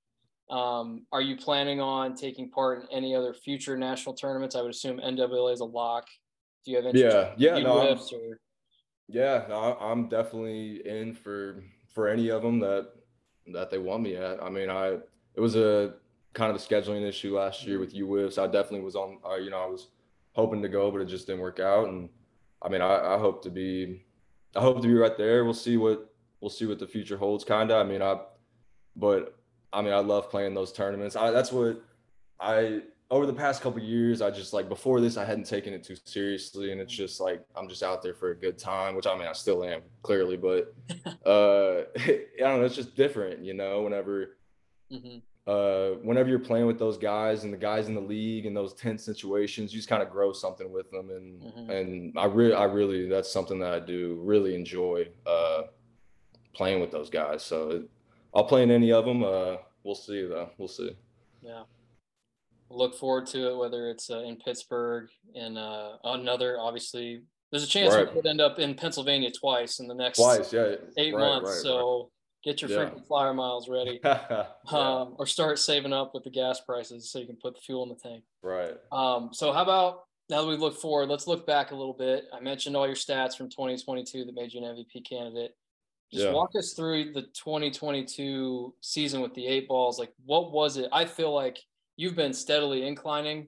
Um, 0.51 1.05
are 1.13 1.21
you 1.21 1.37
planning 1.37 1.79
on 1.79 2.13
taking 2.13 2.49
part 2.49 2.81
in 2.81 2.87
any 2.91 3.15
other 3.15 3.33
future 3.33 3.77
national 3.77 4.15
tournaments? 4.15 4.55
I 4.55 4.61
would 4.61 4.71
assume 4.71 4.99
NWA 4.99 5.53
is 5.53 5.61
a 5.61 5.65
lock. 5.65 6.07
Do 6.65 6.71
you 6.71 6.77
have 6.77 6.85
interest? 6.85 7.35
Yeah, 7.37 7.55
yeah, 7.55 7.63
no, 7.63 7.97
Yeah, 9.07 9.45
no, 9.47 9.77
I'm 9.79 10.09
definitely 10.09 10.85
in 10.85 11.13
for 11.13 11.63
for 11.93 12.09
any 12.09 12.29
of 12.29 12.41
them 12.41 12.59
that 12.59 12.89
that 13.53 13.71
they 13.71 13.77
want 13.77 14.03
me 14.03 14.17
at. 14.17 14.43
I 14.43 14.49
mean, 14.49 14.69
I 14.69 14.97
it 15.35 15.39
was 15.39 15.55
a 15.55 15.93
kind 16.33 16.49
of 16.49 16.57
a 16.57 16.59
scheduling 16.59 17.07
issue 17.07 17.37
last 17.37 17.65
year 17.65 17.79
with 17.79 17.95
UWIFs. 17.95 18.37
I 18.37 18.45
definitely 18.45 18.81
was 18.81 18.95
on. 18.95 19.19
Uh, 19.25 19.35
you 19.35 19.49
know, 19.49 19.63
I 19.63 19.67
was 19.67 19.87
hoping 20.33 20.61
to 20.61 20.69
go, 20.69 20.91
but 20.91 21.01
it 21.01 21.05
just 21.05 21.27
didn't 21.27 21.41
work 21.41 21.59
out. 21.59 21.87
And 21.87 22.09
I 22.61 22.69
mean, 22.69 22.81
I, 22.81 23.15
I 23.15 23.17
hope 23.17 23.41
to 23.43 23.49
be, 23.49 24.03
I 24.55 24.59
hope 24.59 24.81
to 24.81 24.87
be 24.87 24.93
right 24.93 25.17
there. 25.17 25.45
We'll 25.45 25.53
see 25.53 25.77
what 25.77 26.13
we'll 26.41 26.49
see 26.49 26.65
what 26.65 26.79
the 26.79 26.87
future 26.87 27.17
holds. 27.17 27.43
Kinda. 27.45 27.75
I 27.75 27.83
mean, 27.83 28.01
I, 28.01 28.19
but 28.95 29.40
I 29.73 29.81
mean, 29.81 29.93
I 29.93 29.99
love 29.99 30.29
playing 30.29 30.53
those 30.53 30.71
tournaments. 30.71 31.15
I 31.15 31.31
that's 31.31 31.51
what 31.51 31.81
I 32.39 32.81
over 33.09 33.25
the 33.25 33.33
past 33.33 33.61
couple 33.61 33.81
years, 33.81 34.21
I 34.21 34.31
just 34.31 34.53
like 34.53 34.69
before 34.69 35.01
this, 35.01 35.17
I 35.17 35.25
hadn't 35.25 35.43
taken 35.45 35.73
it 35.73 35.83
too 35.83 35.97
seriously, 36.05 36.71
and 36.71 36.79
it's 36.79 36.93
just 36.93 37.19
like 37.19 37.43
I'm 37.55 37.67
just 37.67 37.83
out 37.83 38.01
there 38.01 38.13
for 38.13 38.31
a 38.31 38.35
good 38.35 38.57
time, 38.57 38.95
which 38.95 39.05
I 39.07 39.17
mean 39.17 39.27
I 39.27 39.33
still 39.33 39.63
am 39.63 39.81
clearly, 40.01 40.37
but 40.37 40.73
uh, 41.25 41.83
I 41.99 42.25
don't 42.39 42.59
know, 42.59 42.65
it's 42.65 42.75
just 42.75 42.95
different, 42.95 43.43
you 43.43 43.53
know. 43.53 43.81
Whenever 43.83 44.37
Mhm. 44.91 45.21
uh, 45.47 45.91
whenever 46.03 46.29
you're 46.29 46.37
playing 46.39 46.67
with 46.67 46.77
those 46.79 46.97
guys 46.97 47.43
and 47.45 47.53
the 47.53 47.57
guys 47.57 47.87
in 47.87 47.95
the 47.95 48.01
league 48.01 48.45
and 48.45 48.55
those 48.55 48.73
tense 48.73 49.03
situations, 49.03 49.73
you 49.73 49.79
just 49.79 49.89
kind 49.89 50.03
of 50.03 50.09
grow 50.09 50.31
something 50.33 50.71
with 50.71 50.89
them, 50.91 51.09
and 51.09 51.41
Mhm. 51.41 51.69
and 51.69 52.19
I 52.19 52.25
really, 52.25 52.53
I 52.53 52.65
really, 52.65 53.07
that's 53.09 53.31
something 53.31 53.59
that 53.59 53.73
I 53.73 53.79
do 53.79 54.19
really 54.21 54.53
enjoy 54.55 55.07
uh, 55.25 55.63
playing 56.53 56.79
with 56.81 56.91
those 56.91 57.09
guys. 57.09 57.41
So 57.43 57.69
it, 57.71 57.89
I'll 58.33 58.45
play 58.45 58.63
in 58.63 58.71
any 58.71 58.91
of 58.91 59.05
them. 59.05 59.23
Uh, 59.23 59.57
we'll 59.83 59.95
see 59.95 60.25
though. 60.25 60.49
We'll 60.57 60.67
see. 60.67 60.91
Yeah. 61.41 61.63
Look 62.69 62.95
forward 62.95 63.27
to 63.27 63.49
it, 63.51 63.57
whether 63.57 63.89
it's 63.89 64.09
uh, 64.09 64.19
in 64.19 64.37
Pittsburgh 64.37 65.09
and 65.35 65.57
uh, 65.57 65.97
another. 66.05 66.57
Obviously, 66.59 67.21
there's 67.51 67.63
a 67.63 67.67
chance 67.67 67.93
Right. 67.93 68.07
we 68.07 68.13
could 68.13 68.25
end 68.29 68.39
up 68.39 68.59
in 68.59 68.75
Pennsylvania 68.75 69.29
twice 69.31 69.79
in 69.79 69.87
the 69.87 69.93
next 69.93 70.19
Twice, 70.19 70.53
yeah. 70.53 70.75
eight 70.97 71.13
right, 71.13 71.19
months. 71.19 71.49
right, 71.49 71.59
so 71.63 72.11
get 72.45 72.61
your 72.61 72.71
Yeah. 72.71 72.77
freaking 72.77 73.05
flyer 73.07 73.33
miles 73.33 73.67
ready. 73.67 73.99
Yeah, 74.05 74.45
um, 74.71 75.15
or 75.19 75.25
start 75.25 75.59
saving 75.59 75.91
up 75.91 76.13
with 76.13 76.23
the 76.23 76.29
gas 76.29 76.61
prices 76.61 77.11
so 77.11 77.19
you 77.19 77.25
can 77.25 77.35
put 77.35 77.55
the 77.55 77.59
fuel 77.61 77.83
in 77.83 77.89
the 77.89 77.95
tank. 77.95 78.23
right. 78.41 78.75
Um, 78.93 79.31
so 79.33 79.51
how 79.51 79.63
about 79.63 80.03
now 80.29 80.41
that 80.43 80.47
we 80.47 80.55
look 80.55 80.77
forward, 80.79 81.09
let's 81.09 81.27
look 81.27 81.45
back 81.45 81.71
a 81.71 81.75
little 81.75 81.93
bit. 81.93 82.23
I 82.33 82.39
mentioned 82.39 82.77
all 82.77 82.87
your 82.87 82.95
stats 82.95 83.35
from 83.35 83.49
2022 83.49 84.23
that 84.23 84.33
made 84.33 84.53
you 84.53 84.63
an 84.63 84.73
MVP 84.77 85.01
candidate. 85.09 85.57
Just 86.11 86.25
Yeah. 86.25 86.33
walk 86.33 86.55
us 86.55 86.73
through 86.73 87.13
the 87.13 87.23
2022 87.23 88.75
season 88.81 89.21
with 89.21 89.33
the 89.33 89.47
eight 89.47 89.67
balls. 89.67 89.97
Like, 89.97 90.13
what 90.25 90.51
was 90.51 90.75
it? 90.77 90.89
I 90.91 91.05
feel 91.05 91.33
like 91.33 91.57
you've 91.95 92.15
been 92.15 92.33
steadily 92.33 92.85
inclining 92.85 93.47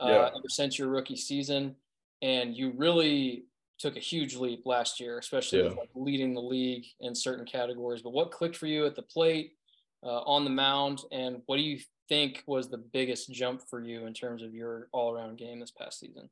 uh, 0.00 0.06
Yeah. 0.08 0.30
ever 0.34 0.48
since 0.48 0.78
your 0.78 0.88
rookie 0.88 1.14
season, 1.16 1.76
and 2.22 2.56
you 2.56 2.72
really 2.72 3.44
took 3.78 3.96
a 3.96 4.00
huge 4.00 4.34
leap 4.34 4.64
last 4.64 4.98
year, 4.98 5.18
especially 5.18 5.62
with 5.62 5.76
like 5.76 5.90
leading 5.94 6.32
the 6.34 6.40
league 6.40 6.86
in 7.00 7.14
certain 7.14 7.44
categories. 7.44 8.00
But 8.02 8.10
what 8.14 8.30
clicked 8.30 8.56
for 8.56 8.66
you 8.66 8.86
at 8.86 8.96
the 8.96 9.02
plate, 9.02 9.56
uh, 10.02 10.22
on 10.22 10.44
the 10.44 10.50
mound, 10.50 11.02
and 11.12 11.42
what 11.46 11.56
do 11.58 11.62
you 11.62 11.80
think 12.08 12.42
was 12.46 12.70
the 12.70 12.78
biggest 12.78 13.30
jump 13.30 13.62
for 13.68 13.80
you 13.82 14.06
in 14.06 14.14
terms 14.14 14.42
of 14.42 14.54
your 14.54 14.88
all-around 14.92 15.36
game 15.36 15.60
this 15.60 15.70
past 15.70 16.00
season? 16.00 16.30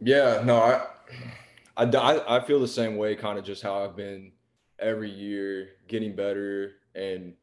Yeah, 0.00 0.42
no, 0.44 0.56
I, 0.56 0.86
I 1.76 2.36
I 2.38 2.44
feel 2.46 2.60
the 2.60 2.66
same 2.66 2.96
way, 2.96 3.14
kind 3.14 3.38
of 3.38 3.44
just 3.44 3.62
how 3.62 3.84
I've 3.84 3.94
been 3.96 4.32
every 4.78 5.10
year 5.10 5.68
getting 5.88 6.14
better. 6.14 6.72
And 6.94 7.34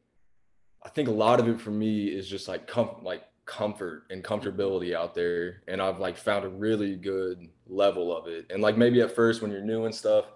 I 0.82 0.88
think 0.88 1.08
a 1.08 1.12
lot 1.12 1.40
of 1.40 1.48
it 1.48 1.60
for 1.60 1.70
me 1.70 2.06
is 2.06 2.28
just 2.28 2.48
like 2.48 2.66
com- 2.66 3.02
like 3.02 3.24
comfort 3.46 4.04
and 4.10 4.22
comfortability 4.22 4.94
out 4.94 5.14
there. 5.14 5.62
And 5.68 5.80
I've 5.80 5.98
like 5.98 6.16
found 6.16 6.44
a 6.44 6.48
really 6.48 6.96
good 6.96 7.48
level 7.66 8.16
of 8.16 8.26
it. 8.26 8.46
And 8.50 8.62
like 8.62 8.76
maybe 8.76 9.00
at 9.00 9.14
first 9.14 9.42
when 9.42 9.50
you're 9.50 9.60
new 9.60 9.84
and 9.84 9.94
stuff, 9.94 10.26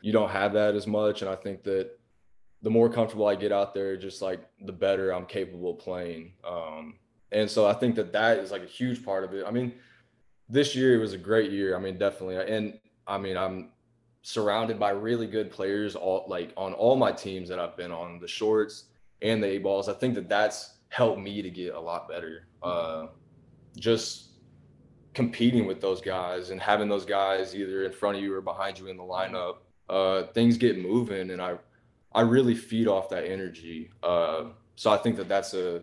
you 0.00 0.12
don't 0.12 0.30
have 0.30 0.52
that 0.54 0.74
as 0.74 0.86
much. 0.86 1.22
And 1.22 1.30
I 1.30 1.36
think 1.36 1.62
that 1.64 1.98
the 2.62 2.70
more 2.70 2.88
comfortable 2.88 3.26
I 3.26 3.34
get 3.34 3.52
out 3.52 3.74
there, 3.74 3.96
just 3.96 4.22
like 4.22 4.48
the 4.60 4.72
better 4.72 5.12
I'm 5.12 5.26
capable 5.26 5.72
of 5.72 5.78
playing. 5.78 6.32
Um, 6.44 6.94
and 7.32 7.50
so 7.50 7.66
I 7.66 7.72
think 7.72 7.96
that 7.96 8.12
that 8.12 8.38
is 8.38 8.50
like 8.50 8.62
a 8.62 8.66
huge 8.66 9.04
part 9.04 9.24
of 9.24 9.34
it. 9.34 9.44
I 9.46 9.50
mean, 9.50 9.72
this 10.48 10.76
year 10.76 10.98
was 10.98 11.12
a 11.12 11.18
great 11.18 11.50
year. 11.50 11.76
I 11.76 11.80
mean, 11.80 11.98
definitely. 11.98 12.36
And 12.36 12.78
I 13.06 13.18
mean, 13.18 13.36
I'm 13.36 13.70
surrounded 14.22 14.78
by 14.78 14.90
really 14.90 15.26
good 15.26 15.50
players 15.50 15.96
all 15.96 16.24
like 16.28 16.52
on 16.56 16.72
all 16.72 16.96
my 16.96 17.12
teams 17.12 17.48
that 17.48 17.58
I've 17.58 17.76
been 17.76 17.90
on, 17.90 18.18
the 18.20 18.28
shorts 18.28 18.84
and 19.20 19.42
the 19.42 19.48
eight 19.48 19.62
balls. 19.62 19.88
I 19.88 19.94
think 19.94 20.14
that 20.14 20.28
that's 20.28 20.76
helped 20.88 21.20
me 21.20 21.42
to 21.42 21.50
get 21.50 21.74
a 21.74 21.80
lot 21.80 22.08
better. 22.08 22.46
Uh, 22.62 23.06
just 23.76 24.32
competing 25.14 25.66
with 25.66 25.80
those 25.80 26.00
guys 26.00 26.50
and 26.50 26.60
having 26.60 26.88
those 26.88 27.04
guys 27.04 27.54
either 27.54 27.84
in 27.84 27.92
front 27.92 28.16
of 28.16 28.22
you 28.22 28.34
or 28.34 28.40
behind 28.40 28.78
you 28.78 28.86
in 28.86 28.96
the 28.96 29.02
lineup, 29.02 29.56
uh, 29.88 30.24
things 30.32 30.56
get 30.56 30.80
moving, 30.80 31.30
and 31.30 31.42
I, 31.42 31.56
I 32.12 32.22
really 32.22 32.54
feed 32.54 32.88
off 32.88 33.08
that 33.10 33.24
energy. 33.24 33.90
Uh, 34.02 34.44
so 34.76 34.90
I 34.90 34.96
think 34.96 35.16
that 35.16 35.28
that's 35.28 35.54
a 35.54 35.82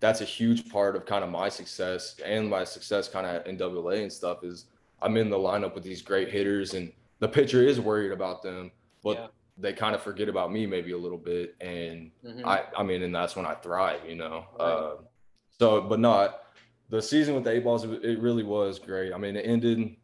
that's 0.00 0.20
a 0.20 0.24
huge 0.24 0.68
part 0.68 0.96
of 0.96 1.06
kind 1.06 1.24
of 1.24 1.30
my 1.30 1.48
success 1.48 2.16
and 2.24 2.50
my 2.50 2.64
success 2.64 3.08
kind 3.08 3.26
of 3.26 3.46
in 3.46 3.60
AA 3.60 4.02
and 4.02 4.12
stuff 4.12 4.44
is 4.44 4.66
I'm 5.00 5.16
in 5.16 5.30
the 5.30 5.38
lineup 5.38 5.74
with 5.74 5.82
these 5.82 6.02
great 6.02 6.30
hitters 6.30 6.74
and 6.74 6.92
the 7.24 7.28
pitcher 7.28 7.62
is 7.66 7.80
worried 7.80 8.12
about 8.12 8.42
them, 8.42 8.70
but 9.02 9.16
Yeah. 9.16 9.26
they 9.56 9.72
kind 9.72 9.94
of 9.94 10.02
forget 10.02 10.28
about 10.28 10.52
me 10.52 10.66
maybe 10.66 10.92
a 10.92 10.98
little 10.98 11.16
bit. 11.16 11.56
And 11.58 12.10
Mhm. 12.22 12.44
I, 12.44 12.66
I 12.76 12.82
mean, 12.82 13.02
and 13.02 13.14
that's 13.14 13.34
when 13.34 13.46
I 13.46 13.54
thrive, 13.54 14.06
you 14.06 14.14
know? 14.14 14.44
Right. 14.60 14.66
Uh, 14.66 14.96
so, 15.58 15.80
but 15.80 16.00
not 16.00 16.42
the 16.90 17.00
season 17.00 17.34
with 17.34 17.44
the 17.44 17.52
eight 17.52 17.64
balls, 17.64 17.82
it, 17.84 18.18
really 18.20 18.42
was 18.42 18.78
great. 18.78 19.14
I 19.14 19.16
mean, 19.16 19.36
it 19.36 19.46
ended, 19.46 19.96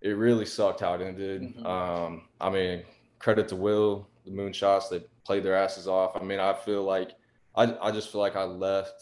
it 0.00 0.10
really 0.16 0.44
sucked 0.44 0.80
how 0.80 0.94
it 0.94 1.00
ended. 1.00 1.42
Mhm. 1.42 1.64
Um, 1.64 2.28
I 2.40 2.50
mean, 2.50 2.84
credit 3.20 3.46
to 3.50 3.56
Will, 3.56 4.08
the 4.24 4.32
Moonshots, 4.32 4.88
they 4.88 5.04
played 5.24 5.44
their 5.44 5.54
asses 5.54 5.86
off. 5.86 6.16
I 6.16 6.24
mean, 6.24 6.40
I 6.40 6.54
feel 6.54 6.82
like, 6.82 7.12
I, 7.54 7.78
I 7.80 7.92
just 7.92 8.10
feel 8.10 8.20
like 8.20 8.34
I 8.34 8.42
left, 8.42 9.00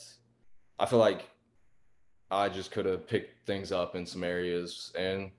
I 0.79 0.85
feel 0.85 0.99
like 0.99 1.31
I 2.31 2.51
just 2.51 2.71
could 2.71 2.85
have 2.85 3.07
picked 3.07 3.47
things 3.47 3.73
up 3.73 3.97
in 3.97 4.05
some 4.05 4.25
areas. 4.25 4.93
And 4.95 5.31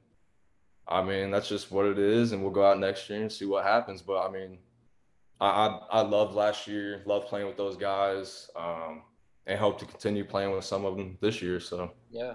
I 0.87 1.03
mean, 1.03 1.31
that's 1.31 1.49
just 1.49 1.71
what 1.71 1.85
it 1.85 1.99
is. 1.99 2.31
And 2.31 2.41
we'll 2.41 2.51
go 2.51 2.65
out 2.65 2.79
next 2.79 3.09
year 3.09 3.21
and 3.21 3.31
see 3.31 3.45
what 3.45 3.63
happens. 3.65 4.01
But 4.01 4.27
I 4.27 4.31
mean, 4.31 4.57
I, 5.39 5.47
I, 5.47 5.79
I 5.91 6.01
loved 6.01 6.33
last 6.33 6.67
year, 6.67 7.01
loved 7.05 7.27
playing 7.27 7.47
with 7.47 7.57
those 7.57 7.77
guys, 7.77 8.49
um, 8.55 9.03
and 9.45 9.59
hope 9.59 9.79
to 9.79 9.85
continue 9.85 10.23
playing 10.25 10.51
with 10.51 10.65
some 10.65 10.85
of 10.85 10.97
them 10.97 11.17
this 11.21 11.41
year. 11.41 11.59
So, 11.59 11.91
Yeah. 12.09 12.33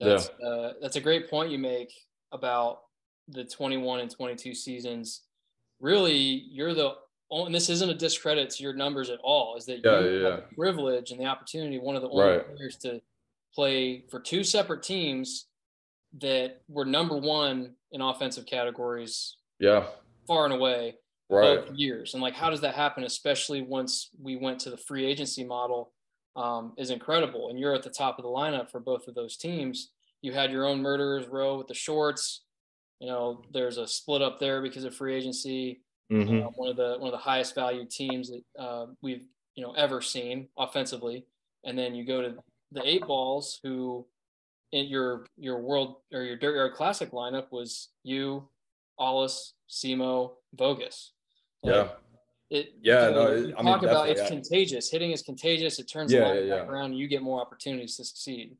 Yeah. 0.00 0.08
That's 0.08 0.28
uh, 0.44 0.72
that's 0.82 0.96
a 0.96 1.00
great 1.00 1.30
point 1.30 1.50
you 1.50 1.58
make 1.58 1.92
about 2.32 2.80
the 3.28 3.44
21 3.44 4.00
and 4.00 4.10
22 4.10 4.54
seasons. 4.54 5.22
Really, 5.80 6.16
you're 6.50 6.74
the 6.74 6.94
only, 7.30 7.46
and 7.46 7.54
this 7.54 7.70
isn't 7.70 7.88
a 7.88 7.94
discredit 7.94 8.50
to 8.50 8.62
your 8.62 8.72
numbers 8.74 9.08
at 9.08 9.18
all, 9.22 9.56
is 9.56 9.66
that 9.66 9.80
Yeah, 9.84 10.00
you 10.00 10.06
yeah, 10.18 10.30
had 10.30 10.38
the 10.50 10.54
privilege 10.56 11.10
and 11.10 11.20
the 11.20 11.24
opportunity, 11.26 11.78
one 11.78 11.96
of 11.96 12.02
the 12.02 12.08
only 12.08 12.24
Right. 12.24 12.56
players 12.56 12.76
to 12.78 13.00
play 13.54 14.04
for 14.10 14.20
two 14.20 14.42
separate 14.44 14.82
teams 14.82 15.46
that 16.20 16.60
were 16.68 16.84
number 16.84 17.16
one 17.16 17.74
in 17.92 18.00
offensive 18.00 18.46
categories 18.46 19.36
yeah, 19.58 19.86
far 20.26 20.44
and 20.44 20.54
away 20.54 20.96
right. 21.30 21.66
both 21.66 21.76
years. 21.76 22.14
And 22.14 22.22
like, 22.22 22.34
how 22.34 22.50
does 22.50 22.60
that 22.60 22.74
happen, 22.74 23.04
especially 23.04 23.62
once 23.62 24.10
we 24.20 24.36
went 24.36 24.60
to 24.60 24.70
the 24.70 24.76
free 24.76 25.04
agency 25.06 25.44
model, 25.44 25.92
um, 26.36 26.72
is 26.76 26.90
incredible. 26.90 27.48
And 27.50 27.58
you're 27.58 27.74
at 27.74 27.82
the 27.82 27.90
top 27.90 28.18
of 28.18 28.24
the 28.24 28.28
lineup 28.28 28.70
for 28.70 28.80
both 28.80 29.08
of 29.08 29.14
those 29.14 29.36
teams. 29.36 29.90
You 30.22 30.32
had 30.32 30.50
your 30.50 30.66
own 30.66 30.80
murderers 30.82 31.26
row 31.28 31.58
with 31.58 31.68
the 31.68 31.74
shorts. 31.74 32.42
You 33.00 33.08
know, 33.08 33.42
there's 33.52 33.78
a 33.78 33.86
split 33.86 34.22
up 34.22 34.38
there 34.38 34.62
because 34.62 34.84
of 34.84 34.94
free 34.94 35.14
agency. 35.14 35.80
hmm 36.10 36.42
Uh, 36.42 36.50
one 36.56 36.70
of 36.70 36.76
the 36.76 36.96
one 36.98 37.08
of 37.08 37.12
the 37.12 37.18
highest 37.18 37.54
valued 37.54 37.90
teams 37.90 38.30
that 38.30 38.62
uh, 38.62 38.86
we've 39.02 39.26
you 39.54 39.62
know 39.62 39.72
ever 39.72 40.00
seen 40.00 40.48
offensively. 40.58 41.26
And 41.64 41.78
then 41.78 41.94
you 41.94 42.04
go 42.04 42.20
to 42.20 42.36
the 42.72 42.86
eight 42.86 43.06
balls, 43.06 43.60
who 43.62 44.06
in 44.74 44.86
your 44.86 45.24
your 45.38 45.60
world 45.60 45.96
or 46.12 46.22
your 46.24 46.36
dirt 46.36 46.56
yard 46.56 46.74
classic 46.74 47.12
lineup 47.12 47.46
was 47.52 47.90
you, 48.02 48.48
Hollis, 48.98 49.54
Simo, 49.70 50.32
Vogus. 50.56 51.10
Like, 51.62 51.74
Yeah. 51.74 51.88
it 52.50 52.72
Yeah, 52.82 53.08
you 53.08 53.14
no, 53.14 53.26
it- 53.28 53.54
I 53.56 53.62
mean, 53.62 53.72
talk 53.72 53.82
about 53.84 54.08
it's 54.08 54.20
I- 54.20 54.28
contagious. 54.28 54.90
Hitting 54.90 55.12
is 55.12 55.22
contagious. 55.22 55.78
It 55.78 55.84
turns 55.88 56.12
Yeah, 56.12 56.34
yeah, 56.34 56.56
back 56.56 56.66
yeah. 56.66 56.72
around. 56.72 56.94
You 56.94 57.06
get 57.06 57.22
more 57.22 57.40
opportunities 57.40 57.96
to 57.98 58.04
succeed. 58.04 58.56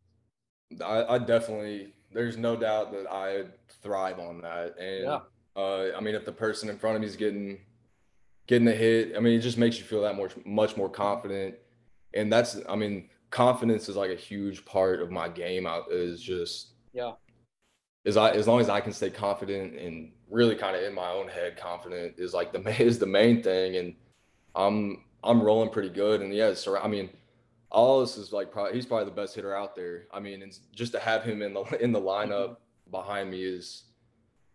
I, 0.82 1.04
I 1.14 1.18
definitely 1.18 1.94
there's 2.12 2.36
no 2.36 2.54
doubt 2.54 2.92
that 2.92 3.10
I 3.10 3.46
thrive 3.82 4.20
on 4.20 4.40
that. 4.42 4.78
And 4.78 5.02
Yeah. 5.04 5.20
uh, 5.56 5.96
I 5.96 6.00
mean, 6.00 6.14
if 6.14 6.24
the 6.24 6.32
person 6.32 6.68
in 6.68 6.78
front 6.78 6.94
of 6.94 7.00
me 7.02 7.08
is 7.08 7.16
getting 7.16 7.60
getting 8.46 8.68
a 8.68 8.72
hit, 8.72 9.16
I 9.16 9.20
mean, 9.20 9.36
it 9.36 9.42
just 9.42 9.58
makes 9.58 9.78
you 9.78 9.84
feel 9.84 10.02
that 10.02 10.16
much 10.16 10.32
much 10.46 10.76
more 10.76 10.88
confident. 10.88 11.56
And 12.12 12.32
that's, 12.32 12.56
I 12.68 12.76
mean, 12.76 13.10
confidence 13.34 13.88
is 13.88 13.96
like 13.96 14.12
a 14.12 14.16
huge 14.16 14.64
part 14.64 15.02
of 15.02 15.10
my 15.10 15.28
game. 15.28 15.66
Out 15.66 15.90
is 15.90 16.22
just 16.22 16.68
Yeah. 16.92 17.12
As 18.06 18.16
I 18.16 18.30
as 18.30 18.46
long 18.46 18.60
as 18.60 18.68
I 18.68 18.80
can 18.80 18.92
stay 18.92 19.10
confident 19.10 19.74
and 19.74 20.12
really 20.30 20.54
kind 20.54 20.76
of 20.76 20.82
in 20.84 20.94
my 20.94 21.10
own 21.10 21.28
head, 21.28 21.56
confident 21.56 22.14
is 22.16 22.32
like 22.32 22.52
the 22.52 22.60
is 22.82 22.98
the 22.98 23.06
main 23.06 23.42
thing. 23.42 23.76
And 23.76 23.94
I'm 24.54 25.04
I'm 25.24 25.42
rolling 25.42 25.70
pretty 25.70 25.90
good. 25.90 26.22
And 26.22 26.32
yeah, 26.32 26.54
so 26.54 26.78
I 26.78 26.88
mean. 26.88 27.10
Allis 27.72 28.16
is 28.18 28.32
like 28.32 28.52
probably 28.52 28.74
he's 28.74 28.86
probably 28.86 29.06
the 29.06 29.10
best 29.10 29.34
hitter 29.34 29.52
out 29.52 29.74
there. 29.74 30.04
I 30.12 30.20
mean, 30.20 30.42
and 30.42 30.56
just 30.72 30.92
to 30.92 31.00
have 31.00 31.24
him 31.24 31.42
in 31.42 31.54
the 31.54 31.62
in 31.82 31.90
the 31.90 32.00
lineup 32.00 32.50
mm-hmm. 32.50 32.90
behind 32.92 33.32
me 33.32 33.42
is, 33.42 33.82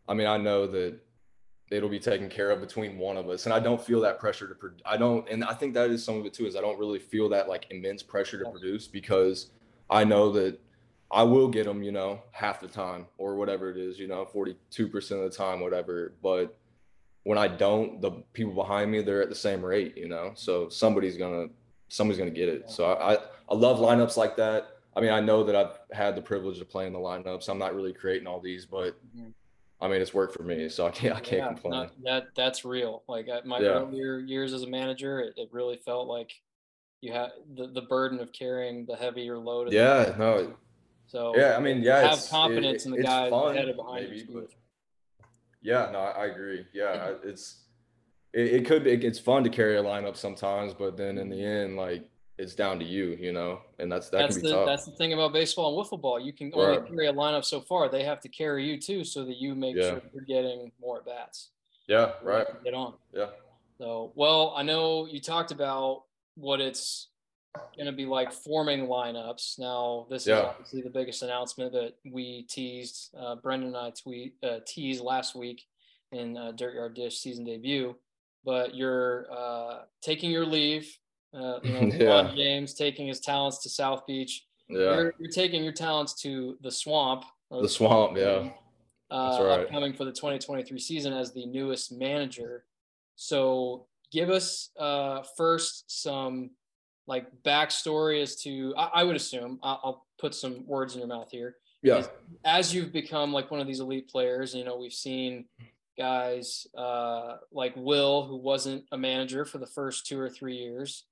I 0.07 0.13
mean, 0.13 0.25
I 0.25 0.37
know 0.37 0.67
that 0.67 0.97
it'll 1.71 1.89
be 1.89 1.99
taken 1.99 2.29
care 2.29 2.49
of 2.51 2.61
between 2.61 2.97
one 2.97 3.17
of 3.17 3.29
us, 3.29 3.45
and 3.45 3.53
I 3.53 3.59
don't 3.59 3.81
feel 3.81 4.01
that 4.01 4.19
pressure 4.19 4.47
to. 4.47 4.55
Pro- 4.55 4.71
I 4.85 4.97
don't, 4.97 5.27
and 5.29 5.43
I 5.43 5.53
think 5.53 5.73
that 5.75 5.89
is 5.91 6.03
some 6.03 6.17
of 6.17 6.25
it 6.25 6.33
too. 6.33 6.45
Is 6.47 6.55
I 6.55 6.61
don't 6.61 6.79
really 6.79 6.99
feel 6.99 7.29
that 7.29 7.47
like 7.47 7.67
immense 7.69 8.03
pressure 8.03 8.39
to 8.43 8.49
produce 8.49 8.87
because 8.87 9.51
I 9.89 10.03
know 10.03 10.31
that 10.33 10.59
I 11.11 11.23
will 11.23 11.47
get 11.47 11.65
them, 11.65 11.81
you 11.83 11.91
know, 11.91 12.21
half 12.31 12.59
the 12.61 12.67
time 12.67 13.07
or 13.17 13.35
whatever 13.35 13.69
it 13.71 13.77
is, 13.77 13.99
you 13.99 14.07
know, 14.07 14.25
forty 14.25 14.55
two 14.69 14.87
percent 14.87 15.21
of 15.21 15.31
the 15.31 15.35
time, 15.37 15.59
whatever. 15.59 16.13
But 16.21 16.57
when 17.23 17.37
I 17.37 17.47
don't, 17.47 18.01
the 18.01 18.11
people 18.33 18.53
behind 18.53 18.91
me 18.91 19.01
they're 19.01 19.21
at 19.21 19.29
the 19.29 19.35
same 19.35 19.63
rate, 19.63 19.97
you 19.97 20.07
know. 20.07 20.31
So 20.35 20.69
somebody's 20.69 21.17
gonna 21.17 21.47
somebody's 21.87 22.17
gonna 22.19 22.31
get 22.31 22.49
it. 22.49 22.69
So 22.69 22.85
I, 22.85 23.13
I 23.13 23.17
I 23.49 23.55
love 23.55 23.79
lineups 23.79 24.17
like 24.17 24.35
that. 24.37 24.77
I 24.95 25.01
mean, 25.01 25.11
I 25.11 25.19
know 25.19 25.43
that 25.43 25.55
I've 25.55 25.79
had 25.95 26.15
the 26.15 26.21
privilege 26.21 26.59
of 26.59 26.69
playing 26.69 26.93
the 26.93 26.99
lineups. 26.99 27.47
I'm 27.47 27.57
not 27.59 27.75
really 27.75 27.93
creating 27.93 28.27
all 28.27 28.39
these, 28.39 28.65
but 28.65 28.95
Mhm. 29.15 29.33
I 29.81 29.87
mean, 29.87 30.01
it's 30.01 30.13
worked 30.13 30.35
for 30.35 30.43
me, 30.43 30.67
so 30.69 30.87
I 30.87 30.91
can't 30.91 31.15
I 31.15 31.19
can't 31.19 31.41
Yeah, 31.41 31.47
complain. 31.47 31.89
no, 32.03 32.11
that 32.11 32.27
that's 32.35 32.65
real. 32.65 33.03
Like 33.07 33.29
at 33.29 33.45
my 33.45 33.59
Yeah. 33.61 33.69
earlier 33.69 34.19
years 34.19 34.53
as 34.53 34.63
a 34.63 34.67
manager, 34.67 35.21
it, 35.21 35.33
it 35.37 35.49
really 35.51 35.77
felt 35.77 36.07
like 36.07 36.31
you 37.01 37.13
had 37.13 37.29
the, 37.55 37.67
the 37.67 37.83
burden 37.83 38.19
of 38.19 38.33
carrying 38.33 38.85
the 38.85 38.95
heavier 38.95 39.37
load. 39.37 39.67
of 39.67 39.73
yeah, 39.73 40.13
no, 40.17 40.53
So 41.07 41.33
yeah. 41.35 41.55
I 41.55 41.59
mean, 41.59 41.81
yeah, 41.81 42.01
have 42.01 42.27
confidence 42.29 42.83
it- 42.83 42.85
in 42.87 42.91
the 42.91 42.97
it's 42.99 43.07
guy 43.07 43.29
fun, 43.29 43.55
ahead 43.55 43.69
of 43.69 43.77
behind 43.77 44.03
you. 44.03 44.09
maybe, 44.09 44.33
huge. 44.33 44.57
yeah, 45.61 45.89
no, 45.91 45.99
I, 45.99 46.23
I 46.23 46.25
agree. 46.27 46.65
Yeah, 46.73 47.13
it's 47.23 47.63
it, 48.33 48.47
it 48.53 48.65
could 48.65 48.83
be 48.83 48.91
it's 48.91 49.19
fun 49.19 49.43
to 49.45 49.49
carry 49.49 49.77
a 49.77 49.83
lineup 49.83 50.17
sometimes, 50.17 50.73
but 50.73 50.97
then 50.97 51.17
in 51.17 51.29
the 51.29 51.37
mm-hmm. 51.37 51.45
end, 51.45 51.77
like 51.77 52.03
it's 52.39 52.55
down 52.55 52.79
to 52.79 52.85
you, 52.85 53.17
you 53.19 53.33
know, 53.33 53.59
and 53.79 53.91
that's 53.91 54.09
that 54.09 54.19
that's 54.19 54.35
can 54.37 54.43
be 54.43 54.49
the 54.49 54.55
tough. 54.55 54.65
that's 54.65 54.85
the 54.85 54.93
thing 54.93 55.13
about 55.13 55.33
baseball 55.33 55.77
and 55.77 55.85
wiffle 55.85 55.99
ball. 56.01 56.19
You 56.19 56.31
can 56.33 56.51
only 56.55 56.77
Right. 56.77 56.87
carry 56.87 57.07
a 57.07 57.13
lineup 57.13 57.43
so 57.45 57.59
far. 57.59 57.89
They 57.89 58.03
have 58.03 58.21
to 58.21 58.29
carry 58.29 58.65
you 58.65 58.79
too, 58.79 59.03
so 59.03 59.25
that 59.25 59.37
you 59.37 59.53
make 59.55 59.75
Yeah. 59.75 59.89
sure 59.89 60.01
you're 60.13 60.23
getting 60.23 60.71
more 60.79 60.99
at 60.99 61.05
bats. 61.05 61.51
yeah, 61.87 62.13
right. 62.23 62.47
Get 62.63 62.73
on. 62.73 62.93
Yeah. 63.13 63.29
So, 63.77 64.11
well, 64.15 64.53
I 64.55 64.63
know 64.63 65.05
you 65.07 65.19
talked 65.19 65.51
about 65.51 66.03
what 66.35 66.61
it's 66.61 67.07
going 67.75 67.87
to 67.87 67.91
be 67.91 68.05
like 68.05 68.31
forming 68.31 68.87
lineups. 68.87 69.57
Now, 69.57 70.05
this 70.09 70.27
is 70.27 70.29
obviously 70.33 70.81
the 70.81 70.89
biggest 70.91 71.23
announcement 71.23 71.73
that 71.73 71.95
we 72.05 72.43
teased. 72.43 73.09
Uh, 73.17 73.35
Brendan 73.35 73.69
and 73.69 73.77
I 73.77 73.89
tweet 73.89 74.35
uh, 74.43 74.59
teased 74.67 75.01
last 75.03 75.35
week 75.35 75.65
in 76.11 76.37
uh, 76.37 76.51
Dirt 76.51 76.75
Yard 76.75 76.93
Dish 76.93 77.17
season 77.19 77.43
debut. 77.43 77.95
But 78.45 78.75
you're 78.75 79.27
uh, 79.31 79.85
taking 80.01 80.29
your 80.31 80.45
leave. 80.45 80.95
Uh, 81.33 81.59
you 81.63 81.71
know, 81.73 81.79
Yeah. 81.95 82.31
James 82.35 82.73
taking 82.73 83.07
his 83.07 83.19
talents 83.19 83.59
to 83.63 83.69
South 83.69 84.05
Beach. 84.07 84.45
Yeah, 84.67 84.77
You're, 84.79 85.13
you're 85.19 85.31
taking 85.31 85.63
your 85.63 85.73
talents 85.73 86.13
to 86.21 86.57
the 86.61 86.71
swamp. 86.71 87.25
or 87.49 87.61
the 87.61 87.69
swamp. 87.69 88.17
Yeah, 88.17 88.49
uh, 89.09 89.31
That's 89.31 89.43
right. 89.43 89.59
upcoming 89.65 89.93
for 89.93 90.05
the 90.05 90.11
2023 90.11 90.77
season 90.79 91.13
as 91.13 91.33
the 91.33 91.45
newest 91.47 91.91
manager. 91.91 92.65
So 93.15 93.87
give 94.11 94.29
us 94.29 94.69
uh, 94.79 95.23
first 95.37 95.85
some 96.03 96.51
like 97.07 97.25
backstory 97.43 98.21
as 98.21 98.35
to 98.43 98.73
I, 98.77 98.89
I 98.95 99.03
would 99.03 99.15
assume 99.15 99.59
I'll, 99.63 99.79
I'll 99.83 100.05
put 100.19 100.35
some 100.35 100.65
words 100.67 100.93
in 100.93 100.99
your 100.99 101.07
mouth 101.07 101.29
here. 101.31 101.55
yeah, 101.81 102.03
As 102.45 102.73
you've 102.73 102.93
become 102.93 103.33
like 103.33 103.49
one 103.49 103.59
of 103.59 103.65
these 103.67 103.79
elite 103.79 104.07
players, 104.09 104.53
you 104.53 104.63
know 104.63 104.77
we've 104.77 104.93
seen 104.93 105.45
guys 105.97 106.67
uh, 106.77 107.37
like 107.51 107.73
Will 107.75 108.25
who 108.25 108.37
wasn't 108.37 108.83
a 108.91 108.97
manager 108.97 109.43
for 109.45 109.57
the 109.57 109.65
first 109.67 110.05
two 110.05 110.19
or 110.19 110.29
three 110.29 110.55
years. 110.55 111.05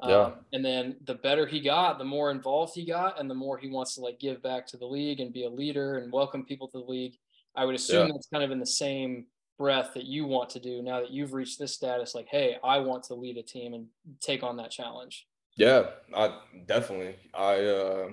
Um, 0.00 0.10
Yeah. 0.10 0.30
and 0.52 0.64
then 0.64 0.96
the 1.04 1.14
better 1.14 1.46
he 1.46 1.60
got, 1.60 1.98
the 1.98 2.04
more 2.04 2.30
involved 2.30 2.74
he 2.74 2.84
got, 2.84 3.18
and 3.18 3.30
the 3.30 3.34
more 3.34 3.56
he 3.58 3.68
wants 3.68 3.94
to 3.94 4.00
like 4.02 4.18
give 4.20 4.42
back 4.42 4.66
to 4.68 4.76
the 4.76 4.86
league 4.86 5.20
and 5.20 5.32
be 5.32 5.44
a 5.44 5.48
leader 5.50 5.98
and 5.98 6.12
welcome 6.12 6.44
people 6.44 6.68
to 6.68 6.78
the 6.78 6.84
league. 6.84 7.16
I 7.54 7.64
would 7.64 7.74
assume 7.74 8.06
Yeah. 8.08 8.12
that's 8.12 8.28
kind 8.28 8.44
of 8.44 8.50
in 8.50 8.60
the 8.60 8.66
same 8.66 9.26
breath 9.58 9.94
that 9.94 10.04
you 10.04 10.26
want 10.26 10.50
to 10.50 10.60
do 10.60 10.82
now 10.82 11.00
that 11.00 11.10
you've 11.10 11.32
reached 11.32 11.58
this 11.58 11.72
status. 11.72 12.14
Like, 12.14 12.28
hey, 12.28 12.58
I 12.62 12.78
want 12.80 13.04
to 13.04 13.14
lead 13.14 13.38
a 13.38 13.42
team 13.42 13.72
and 13.72 13.86
take 14.20 14.42
on 14.42 14.56
that 14.58 14.70
challenge. 14.70 15.26
yeah. 15.56 15.86
I 16.14 16.38
definitely, 16.66 17.16
I, 17.32 17.64
uh, 17.64 18.10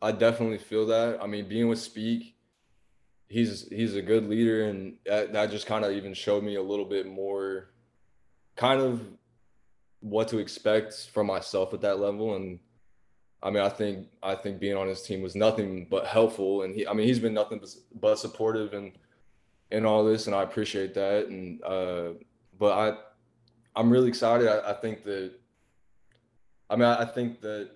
I 0.00 0.12
definitely 0.12 0.56
feel 0.58 0.86
that. 0.86 1.22
I 1.22 1.26
mean, 1.26 1.46
being 1.46 1.68
with 1.68 1.78
Speak, 1.78 2.36
he's 3.28 3.68
he's 3.68 3.94
a 3.96 4.02
good 4.02 4.26
leader, 4.28 4.64
and 4.64 4.96
that, 5.04 5.32
that 5.34 5.50
just 5.50 5.66
kind 5.66 5.84
of 5.84 5.92
even 5.92 6.14
showed 6.14 6.42
me 6.42 6.54
a 6.56 6.62
little 6.62 6.84
bit 6.86 7.06
more, 7.06 7.68
kind 8.56 8.80
of 8.80 9.02
what 10.02 10.28
to 10.28 10.38
expect 10.38 11.10
from 11.12 11.26
myself 11.26 11.72
at 11.72 11.80
that 11.80 11.98
level. 11.98 12.36
And 12.36 12.58
I 13.42 13.50
mean, 13.50 13.62
I 13.62 13.68
think 13.68 14.08
I 14.22 14.34
think 14.34 14.60
being 14.60 14.76
on 14.76 14.88
his 14.88 15.02
team 15.02 15.22
was 15.22 15.34
nothing 15.34 15.86
but 15.90 16.06
helpful, 16.06 16.62
and 16.62 16.74
he, 16.74 16.86
I 16.86 16.92
mean, 16.92 17.06
he's 17.06 17.18
been 17.18 17.34
nothing 17.34 17.60
but, 18.00 18.18
supportive 18.18 18.72
and 18.74 18.92
in 19.70 19.86
all 19.86 20.04
this, 20.04 20.26
and 20.26 20.36
I 20.36 20.42
appreciate 20.42 20.94
that. 20.94 21.26
And 21.26 21.62
uh, 21.64 22.10
but 22.58 22.72
I, 22.72 22.98
I'm 23.74 23.90
really 23.90 24.08
excited. 24.08 24.46
I, 24.46 24.70
I 24.70 24.74
think 24.74 25.02
that, 25.04 25.32
I 26.68 26.76
mean, 26.76 26.84
I, 26.84 27.02
I 27.02 27.04
think 27.04 27.40
that 27.40 27.70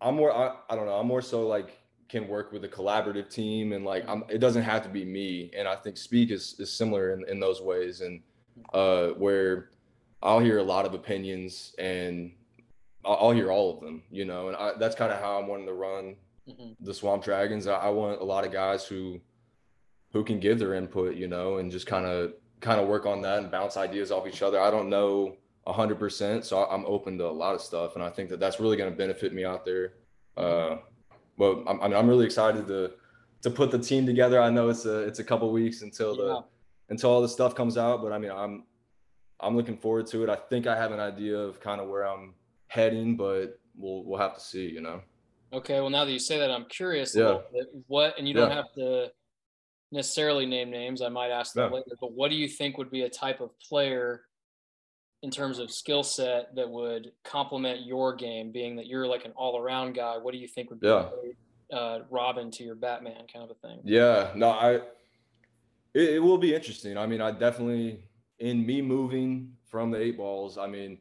I'm 0.00 0.16
more. 0.16 0.32
I, 0.32 0.56
I 0.68 0.74
don't 0.74 0.86
know. 0.86 0.94
I'm 0.94 1.06
more 1.06 1.22
so 1.22 1.46
like 1.46 1.78
can 2.08 2.26
work 2.28 2.52
with 2.52 2.64
a 2.64 2.68
collaborative 2.68 3.30
team, 3.30 3.72
and 3.72 3.84
like 3.84 4.04
I'm. 4.08 4.24
It 4.28 4.38
doesn't 4.38 4.62
have 4.62 4.82
to 4.82 4.88
be 4.88 5.04
me, 5.04 5.50
and 5.56 5.68
I 5.68 5.76
think 5.76 5.96
Speak 5.96 6.30
is 6.30 6.56
is 6.58 6.72
similar 6.72 7.12
in 7.12 7.24
in 7.28 7.38
those 7.38 7.60
ways, 7.60 8.00
and 8.00 8.20
uh, 8.72 9.08
where 9.10 9.70
I'll 10.24 10.40
hear 10.40 10.58
a 10.58 10.62
lot 10.62 10.86
of 10.86 10.94
opinions 10.94 11.74
and 11.78 12.32
I'll, 13.04 13.18
I'll 13.20 13.30
hear 13.32 13.52
all 13.52 13.74
of 13.74 13.80
them, 13.80 14.02
you 14.10 14.24
know, 14.24 14.48
and 14.48 14.56
I, 14.56 14.72
that's 14.78 14.94
kind 14.96 15.12
of 15.12 15.20
how 15.20 15.38
I'm 15.38 15.46
wanting 15.46 15.66
to 15.66 15.74
run 15.74 16.16
Mhm. 16.48 16.76
the 16.80 16.92
Swamp 16.92 17.24
Dragons. 17.24 17.66
I, 17.66 17.74
I 17.76 17.88
want 17.88 18.20
a 18.20 18.24
lot 18.24 18.44
of 18.44 18.52
guys 18.52 18.84
who 18.86 19.20
who 20.12 20.22
can 20.22 20.38
give 20.40 20.58
their 20.58 20.74
input, 20.74 21.16
you 21.16 21.26
know, 21.26 21.56
and 21.56 21.70
just 21.72 21.86
kind 21.86 22.04
of 22.06 22.34
kind 22.60 22.80
of 22.80 22.86
work 22.86 23.06
on 23.06 23.22
that 23.22 23.38
and 23.38 23.50
bounce 23.50 23.76
ideas 23.78 24.10
off 24.12 24.26
each 24.26 24.42
other. 24.42 24.60
I 24.60 24.70
don't 24.70 24.88
know 24.90 25.36
hundred 25.66 25.98
percent, 25.98 26.44
so 26.44 26.62
I- 26.62 26.74
I'm 26.74 26.84
open 26.84 27.16
to 27.18 27.26
a 27.26 27.32
lot 27.32 27.54
of 27.54 27.62
stuff, 27.62 27.94
and 27.94 28.04
I 28.04 28.10
think 28.10 28.28
that 28.28 28.38
that's 28.40 28.60
really 28.60 28.76
going 28.76 28.90
to 28.90 28.96
benefit 28.96 29.32
me 29.32 29.44
out 29.46 29.64
there. 29.64 29.94
Uh, 30.36 30.76
but 31.38 31.62
I'm, 31.66 31.80
I'm 31.80 31.94
I'm 31.94 32.08
really 32.08 32.26
excited 32.26 32.66
to 32.68 32.92
to 33.40 33.50
put 33.50 33.70
the 33.70 33.78
team 33.78 34.04
together. 34.04 34.38
I 34.40 34.50
know 34.50 34.68
it's 34.68 34.84
a 34.84 34.98
it's 35.00 35.18
a 35.20 35.24
couple 35.24 35.50
weeks 35.50 35.80
until 35.80 36.14
the 36.14 36.26
Yeah. 36.26 36.40
until 36.90 37.10
all 37.10 37.22
the 37.22 37.28
stuff 37.28 37.54
comes 37.54 37.78
out, 37.78 38.02
but 38.02 38.12
I 38.12 38.18
mean 38.18 38.30
I'm 38.30 38.64
I'm 39.44 39.56
looking 39.56 39.76
forward 39.76 40.06
to 40.08 40.22
it. 40.22 40.30
I 40.30 40.36
think 40.36 40.66
I 40.66 40.76
have 40.76 40.90
an 40.92 41.00
idea 41.00 41.36
of 41.38 41.60
kind 41.60 41.80
of 41.80 41.88
where 41.88 42.06
I'm 42.06 42.34
heading, 42.68 43.16
but 43.16 43.60
we'll 43.76 44.02
we'll 44.04 44.18
have 44.18 44.34
to 44.34 44.40
see, 44.40 44.66
you 44.68 44.80
know. 44.80 45.02
Okay, 45.52 45.80
well, 45.80 45.90
now 45.90 46.04
that 46.04 46.10
you 46.10 46.18
say 46.18 46.38
that, 46.38 46.50
I'm 46.50 46.64
curious 46.64 47.14
Yeah. 47.14 47.38
bit. 47.52 47.68
What, 47.86 48.18
and 48.18 48.26
you 48.26 48.34
don't 48.34 48.50
have 48.50 48.72
to 48.76 49.12
necessarily 49.92 50.46
name 50.46 50.70
names. 50.70 51.00
I 51.00 51.08
might 51.08 51.30
ask 51.30 51.54
that 51.54 51.68
Yeah. 51.70 51.76
later. 51.76 51.96
But 52.00 52.12
what 52.12 52.30
do 52.30 52.36
you 52.36 52.48
think 52.48 52.76
would 52.78 52.90
be 52.90 53.02
a 53.02 53.10
type 53.10 53.40
of 53.40 53.56
player 53.60 54.24
in 55.22 55.30
terms 55.30 55.58
of 55.60 55.70
skill 55.70 56.02
set 56.02 56.54
that 56.56 56.68
would 56.68 57.12
complement 57.22 57.86
your 57.86 58.16
game? 58.16 58.50
Being 58.50 58.74
that 58.76 58.86
you're 58.86 59.06
like 59.06 59.24
an 59.24 59.32
all-around 59.36 59.92
guy, 59.94 60.16
what 60.18 60.32
do 60.32 60.38
you 60.38 60.48
think 60.48 60.70
would 60.70 60.80
be 60.80 60.88
Yeah. 60.88 61.10
uh, 61.72 62.00
Robin 62.10 62.50
to 62.50 62.64
your 62.64 62.74
Batman 62.74 63.26
kind 63.32 63.44
of 63.48 63.50
a 63.50 63.54
thing? 63.68 63.80
Yeah, 63.84 64.32
no, 64.34 64.48
I 64.50 64.72
it, 65.94 66.14
it 66.14 66.18
will 66.18 66.38
be 66.38 66.52
interesting. 66.54 66.98
I 66.98 67.06
mean, 67.06 67.20
I 67.20 67.30
definitely 67.30 68.02
in 68.38 68.64
me 68.64 68.82
moving 68.82 69.52
from 69.64 69.90
the 69.90 70.00
eight 70.00 70.16
balls, 70.16 70.58
I 70.58 70.66
mean, 70.66 70.98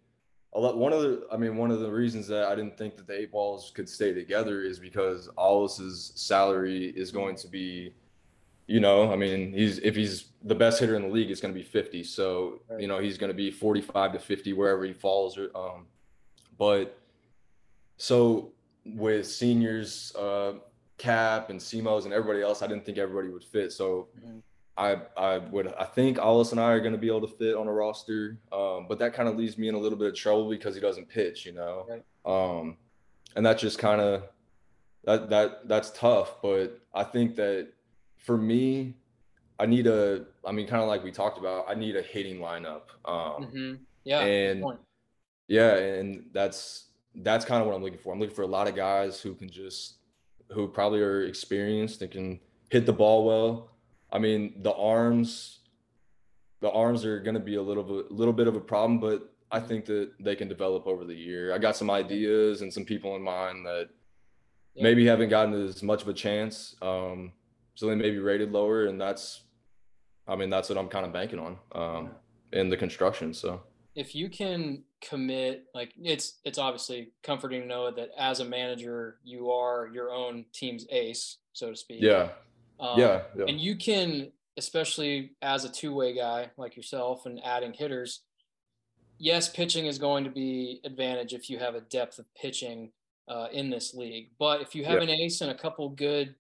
a 0.53 0.59
lot 0.59 0.77
one 0.77 0.93
of 0.93 1.01
the 1.01 1.25
I 1.31 1.37
mean, 1.37 1.57
one 1.57 1.71
of 1.71 1.79
the 1.79 1.91
reasons 1.91 2.27
that 2.27 2.45
I 2.45 2.55
didn't 2.55 2.77
think 2.77 2.95
that 2.97 3.07
the 3.07 3.19
eight 3.19 3.31
balls 3.31 3.71
could 3.73 3.89
stay 3.89 4.13
together 4.13 4.61
is 4.61 4.79
because 4.79 5.29
Allis's 5.37 6.13
salary 6.15 6.93
is 6.95 7.11
going 7.11 7.35
to 7.37 7.47
be 7.47 7.93
you 8.65 8.79
know, 8.79 9.11
I 9.11 9.17
mean, 9.17 9.51
he's 9.51 9.79
if 9.79 9.95
he's 9.95 10.25
the 10.43 10.55
best 10.55 10.79
hitter 10.79 10.95
in 10.95 11.01
the 11.01 11.07
league, 11.09 11.29
it's 11.29 11.41
going 11.41 11.53
to 11.53 11.59
be 11.59 11.65
50. 11.65 12.03
So, 12.05 12.61
you 12.79 12.87
know, 12.87 12.99
he's 12.99 13.17
going 13.17 13.29
to 13.29 13.33
be 13.35 13.51
45 13.51 14.13
to 14.13 14.19
50 14.19 14.53
wherever 14.53 14.85
he 14.85 14.93
falls. 14.93 15.37
Um, 15.53 15.87
but 16.57 16.97
so 17.97 18.53
with 18.85 19.27
seniors, 19.27 20.15
uh, 20.15 20.53
Cap 20.97 21.49
and 21.49 21.59
Simos 21.59 22.05
and 22.05 22.13
everybody 22.13 22.41
else, 22.41 22.61
I 22.61 22.67
didn't 22.67 22.85
think 22.85 22.97
everybody 22.97 23.27
would 23.27 23.43
fit. 23.43 23.73
So 23.73 24.07
Mhm. 24.17 24.41
I 24.77 24.97
I 25.15 25.37
would 25.37 25.67
I 25.75 25.85
think 25.85 26.17
Allis 26.17 26.51
and 26.51 26.59
I 26.59 26.71
are 26.71 26.79
going 26.79 26.93
to 26.93 26.97
be 26.97 27.07
able 27.07 27.21
to 27.21 27.35
fit 27.35 27.55
on 27.55 27.67
a 27.67 27.71
roster, 27.73 28.37
um, 28.51 28.87
but 28.89 28.97
that 28.99 29.13
kind 29.13 29.29
of 29.29 29.35
leaves 29.35 29.57
me 29.57 29.67
in 29.67 29.75
a 29.75 29.77
little 29.79 29.97
bit 29.97 30.07
of 30.07 30.15
trouble 30.15 30.49
because 30.49 30.73
he 30.75 30.81
doesn't 30.81 31.09
pitch, 31.09 31.45
you 31.45 31.51
know, 31.51 31.85
Right. 31.87 32.03
um, 32.59 32.77
and 33.35 33.45
that 33.45 33.57
just 33.59 33.77
kind 33.77 34.01
of 34.01 34.23
that 35.03 35.29
that 35.29 35.67
that's 35.67 35.91
tough. 35.91 36.41
But 36.41 36.79
I 36.93 37.03
think 37.03 37.35
that 37.35 37.69
for 38.17 38.37
me, 38.37 38.95
I 39.59 39.65
need 39.67 39.85
a 39.85 40.25
I 40.45 40.51
mean, 40.51 40.65
kind 40.67 40.81
of 40.81 40.87
like 40.87 41.03
we 41.03 41.11
talked 41.11 41.37
about, 41.37 41.65
I 41.67 41.75
need 41.75 41.95
a 41.95 42.01
hitting 42.01 42.39
lineup. 42.39 42.83
Um, 43.05 43.45
Mhm. 43.45 43.79
Yeah. 44.05 44.21
and 44.21 44.63
yeah, 45.47 45.75
and 45.75 46.29
that's 46.33 46.87
that's 47.17 47.45
kind 47.45 47.61
of 47.61 47.67
what 47.67 47.75
I'm 47.75 47.83
looking 47.83 47.99
for. 47.99 48.11
I'm 48.11 48.19
looking 48.19 48.35
for 48.35 48.41
a 48.41 48.47
lot 48.47 48.67
of 48.67 48.75
guys 48.75 49.21
who 49.21 49.35
can 49.35 49.49
just 49.49 49.97
who 50.51 50.67
probably 50.67 50.99
are 51.01 51.23
experienced 51.25 52.01
and 52.01 52.11
can 52.11 52.39
hit 52.71 52.85
the 52.87 52.93
ball 52.93 53.23
well. 53.25 53.69
I 54.13 54.19
mean, 54.19 54.53
the 54.61 54.73
arms 54.73 55.59
the 56.61 56.71
arms 56.71 57.03
are 57.03 57.19
going 57.19 57.33
to 57.33 57.41
be 57.41 57.55
a 57.55 57.61
little 57.61 57.83
bit 57.83 58.11
little 58.11 58.33
bit 58.33 58.47
of 58.47 58.55
a 58.55 58.61
problem, 58.61 58.99
but 58.99 59.33
I 59.51 59.59
think 59.59 59.85
that 59.85 60.11
they 60.19 60.35
can 60.35 60.47
develop 60.47 60.87
over 60.87 61.03
the 61.03 61.15
year. 61.15 61.53
I 61.53 61.57
got 61.57 61.75
some 61.75 61.91
ideas 61.91 62.61
and 62.61 62.71
some 62.73 62.85
people 62.85 63.15
in 63.17 63.21
mind 63.21 63.65
that 63.65 63.89
Yeah. 64.75 64.83
maybe 64.83 65.05
haven't 65.05 65.29
gotten 65.29 65.53
as 65.53 65.83
much 65.83 66.01
of 66.03 66.07
a 66.07 66.13
chance. 66.13 66.75
Um, 66.81 67.33
so 67.75 67.87
they 67.87 67.95
may 67.95 68.11
be 68.11 68.19
rated 68.19 68.51
lower, 68.51 68.85
and 68.85 68.99
that's, 68.99 69.41
I 70.27 70.35
mean, 70.35 70.49
that's 70.49 70.69
what 70.69 70.77
I'm 70.77 70.87
kind 70.87 71.05
of 71.05 71.11
banking 71.11 71.39
on 71.39 71.59
um, 71.73 72.11
in 72.51 72.69
the 72.69 72.77
construction. 72.77 73.33
So 73.33 73.61
if 73.95 74.15
you 74.15 74.29
can 74.29 74.83
commit 75.01 75.65
like 75.75 75.93
it's 76.01 76.39
it's 76.45 76.57
obviously 76.57 77.11
comforting 77.23 77.61
to 77.61 77.67
know 77.67 77.91
that 77.91 78.09
as 78.17 78.39
a 78.39 78.45
manager 78.45 79.17
you 79.23 79.51
are 79.51 79.89
your 79.93 80.11
own 80.11 80.45
team's 80.53 80.85
ace 80.89 81.39
so 81.51 81.69
to 81.71 81.75
speak 81.75 82.01
yeah, 82.01 82.29
um, 82.83 82.99
yeah, 82.99 83.21
yeah. 83.37 83.45
and 83.47 83.59
you 83.59 83.75
can 83.75 84.31
especially 84.57 85.31
as 85.41 85.65
a 85.65 85.69
two-way 85.69 86.13
guy 86.15 86.51
like 86.57 86.75
yourself 86.75 87.25
and 87.25 87.39
adding 87.43 87.73
hitters 87.73 88.21
yes 89.17 89.49
pitching 89.49 89.85
is 89.87 89.97
going 89.97 90.23
to 90.23 90.29
be 90.29 90.79
advantage 90.83 91.33
if 91.33 91.49
you 91.49 91.57
have 91.57 91.75
a 91.75 91.81
depth 91.81 92.19
of 92.19 92.25
pitching 92.35 92.91
uh, 93.27 93.47
in 93.51 93.69
this 93.69 93.93
league 93.93 94.29
but 94.37 94.61
if 94.61 94.75
you 94.75 94.83
have 94.85 94.97
Yeah. 94.97 95.03
an 95.03 95.09
ace 95.09 95.41
and 95.41 95.49
a 95.51 95.55
couple 95.57 95.89
good 95.89 96.35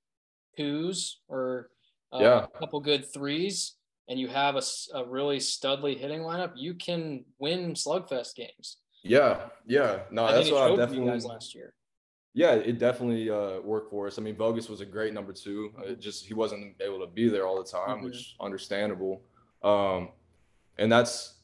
twos 0.57 1.21
or 1.27 1.69
uh, 2.11 2.19
Yeah. 2.21 2.43
a 2.43 2.59
couple 2.59 2.79
good 2.81 3.11
threes 3.11 3.75
and 4.09 4.19
you 4.19 4.27
have 4.27 4.55
a, 4.55 4.61
a 4.93 5.05
really 5.05 5.37
studly 5.39 5.97
hitting 5.97 6.21
lineup 6.21 6.51
you 6.55 6.73
can 6.75 7.25
win 7.39 7.73
slugfest 7.73 8.35
games 8.35 8.77
Yeah, 9.03 9.49
yeah. 9.65 10.01
No, 10.11 10.25
I 10.25 10.33
that's 10.33 10.51
what 10.51 10.63
I 10.63 10.67
showed 10.67 10.89
for 10.89 10.95
you 10.95 11.05
definitely. 11.05 11.29
last 11.29 11.55
year 11.55 11.73
Yeah, 12.35 12.53
it 12.55 12.79
definitely 12.79 13.29
uh, 13.29 13.59
worked 13.61 13.91
for 13.91 14.07
us. 14.07 14.17
I 14.17 14.21
mean, 14.21 14.35
Vogus 14.35 14.67
was 14.69 14.81
a 14.81 14.85
great 14.85 15.13
number 15.13 15.33
two. 15.33 15.71
Uh, 15.77 15.83
It 15.91 15.99
just 15.99 16.25
he 16.25 16.33
wasn't 16.33 16.75
able 16.81 16.99
to 16.99 17.07
be 17.07 17.29
there 17.29 17.45
all 17.45 17.57
the 17.61 17.69
time, 17.69 17.99
Mhm. 17.99 18.03
which 18.05 18.35
understandable. 18.39 19.21
Um, 19.61 20.09
and 20.77 20.91
that's 20.91 21.35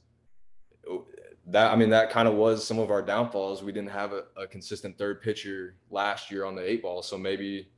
that. 1.48 1.72
I 1.72 1.76
mean, 1.76 1.90
that 1.92 2.10
kind 2.10 2.28
of 2.28 2.34
was 2.34 2.66
some 2.66 2.80
of 2.80 2.90
our 2.90 3.04
downfalls. 3.04 3.62
We 3.64 3.72
didn't 3.72 3.92
have 3.92 4.14
a, 4.14 4.24
a 4.36 4.48
consistent 4.48 4.98
third 4.98 5.22
pitcher 5.22 5.76
last 5.92 6.32
year 6.32 6.44
on 6.44 6.56
the 6.56 6.68
eight 6.68 6.82
ball, 6.82 7.02
so 7.04 7.18
maybe. 7.18 7.70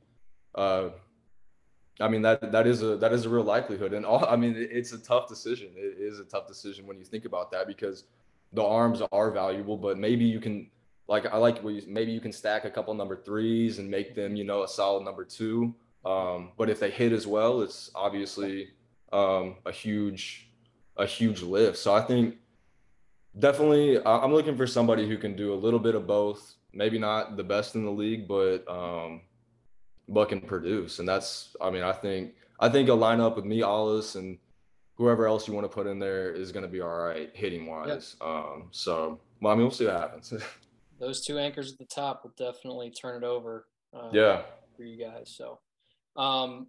Uh, 0.54 0.90
I 2.00 2.08
mean 2.08 2.22
that 2.22 2.50
that 2.52 2.66
is 2.66 2.82
a 2.82 2.96
that 2.96 3.12
is 3.12 3.26
a 3.26 3.28
real 3.28 3.44
likelihood, 3.44 3.92
and 3.92 4.04
all 4.06 4.24
I 4.24 4.36
mean 4.36 4.56
it- 4.56 4.70
it's 4.72 4.92
a 4.92 4.98
tough 4.98 5.28
decision. 5.28 5.68
It 5.76 5.98
is 5.98 6.18
a 6.18 6.24
tough 6.24 6.46
decision 6.48 6.86
when 6.86 6.98
you 6.98 7.04
think 7.04 7.26
about 7.26 7.50
that 7.52 7.66
because 7.66 8.04
the 8.54 8.62
arms 8.64 9.02
are 9.12 9.30
valuable, 9.30 9.76
but 9.76 9.98
maybe 9.98 10.24
you 10.24 10.40
can 10.40 10.70
like 11.08 11.26
I 11.26 11.36
like 11.36 11.62
you, 11.62 11.82
maybe 11.86 12.12
you 12.12 12.20
can 12.20 12.32
stack 12.32 12.64
a 12.64 12.70
couple 12.70 12.94
number 12.94 13.16
threes 13.16 13.78
and 13.78 13.90
make 13.90 14.14
them 14.14 14.36
you 14.36 14.44
know 14.44 14.62
a 14.62 14.68
solid 14.68 15.04
number 15.04 15.24
two. 15.24 15.74
Um, 16.04 16.52
but 16.56 16.68
if 16.68 16.80
they 16.80 16.90
hit 16.90 17.12
as 17.12 17.26
well, 17.26 17.62
it's 17.62 17.90
obviously 17.94 18.68
um, 19.12 19.56
a 19.66 19.72
huge 19.72 20.48
a 20.96 21.06
huge 21.06 21.42
lift. 21.42 21.78
So 21.78 21.94
I 21.94 22.02
think 22.02 22.36
definitely 23.38 24.04
I'm 24.04 24.32
looking 24.32 24.56
for 24.56 24.66
somebody 24.66 25.08
who 25.08 25.16
can 25.16 25.36
do 25.36 25.52
a 25.52 25.56
little 25.56 25.80
bit 25.80 25.94
of 25.94 26.06
both. 26.06 26.54
Maybe 26.72 26.98
not 26.98 27.36
the 27.36 27.44
best 27.44 27.74
in 27.74 27.84
the 27.84 27.90
league, 27.90 28.26
but 28.26 28.66
um, 28.68 29.22
but 30.08 30.28
can 30.28 30.40
produce. 30.40 30.98
And 30.98 31.08
that's 31.08 31.54
I 31.60 31.70
mean 31.70 31.82
I 31.82 31.92
think 31.92 32.34
I 32.60 32.68
think 32.68 32.88
a 32.88 32.92
lineup 32.92 33.36
with 33.36 33.44
me, 33.44 33.62
Allis, 33.62 34.14
and 34.14 34.38
whoever 34.96 35.26
else 35.26 35.48
you 35.48 35.54
want 35.54 35.64
to 35.64 35.74
put 35.74 35.86
in 35.86 35.98
there 35.98 36.32
is 36.32 36.52
going 36.52 36.64
to 36.64 36.70
be 36.70 36.80
all 36.80 36.96
right 36.96 37.30
hitting 37.34 37.66
wise. 37.66 38.16
Um, 38.20 38.68
so 38.70 39.20
well, 39.40 39.52
I 39.52 39.56
mean 39.56 39.64
we'll 39.64 39.72
see 39.72 39.86
what 39.86 39.94
happens. 39.94 40.32
those 41.02 41.20
two 41.26 41.36
anchors 41.38 41.72
at 41.72 41.78
the 41.78 41.84
top 41.84 42.22
will 42.22 42.32
definitely 42.38 42.88
turn 42.90 43.22
it 43.22 43.26
over 43.26 43.66
uh, 43.92 44.08
yeah. 44.12 44.42
for 44.76 44.84
you 44.84 44.96
guys 44.96 45.34
so 45.36 45.58
um 46.16 46.68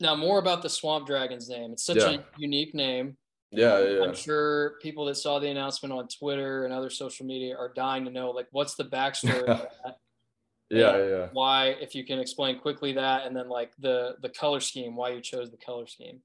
now 0.00 0.16
more 0.16 0.38
about 0.40 0.60
the 0.60 0.68
swamp 0.68 1.06
dragons 1.06 1.48
name 1.48 1.72
it's 1.72 1.84
such 1.86 1.98
Yeah. 1.98 2.10
a 2.10 2.24
unique 2.36 2.74
name 2.74 3.16
Yeah, 3.52 3.78
yeah, 3.78 4.02
i'm 4.02 4.14
sure 4.14 4.74
people 4.82 5.04
that 5.06 5.14
saw 5.14 5.38
the 5.38 5.48
announcement 5.48 5.92
on 5.92 6.08
twitter 6.08 6.64
and 6.64 6.74
other 6.74 6.90
social 6.90 7.24
media 7.24 7.56
are 7.56 7.72
dying 7.72 8.04
to 8.04 8.10
know 8.10 8.30
like 8.32 8.48
what's 8.50 8.74
the 8.74 8.84
backstory 8.84 9.46
of 9.48 9.66
that 9.84 9.96
Yeah, 10.70 10.96
yeah. 11.06 11.26
why 11.32 11.76
if 11.80 11.94
you 11.94 12.04
can 12.04 12.18
explain 12.18 12.58
quickly 12.58 12.92
that 12.94 13.26
and 13.26 13.36
then 13.36 13.48
like 13.48 13.72
the 13.78 14.16
the 14.20 14.30
color 14.30 14.60
scheme 14.60 14.96
why 14.96 15.10
you 15.10 15.20
chose 15.20 15.50
the 15.50 15.58
color 15.58 15.86
scheme 15.86 16.20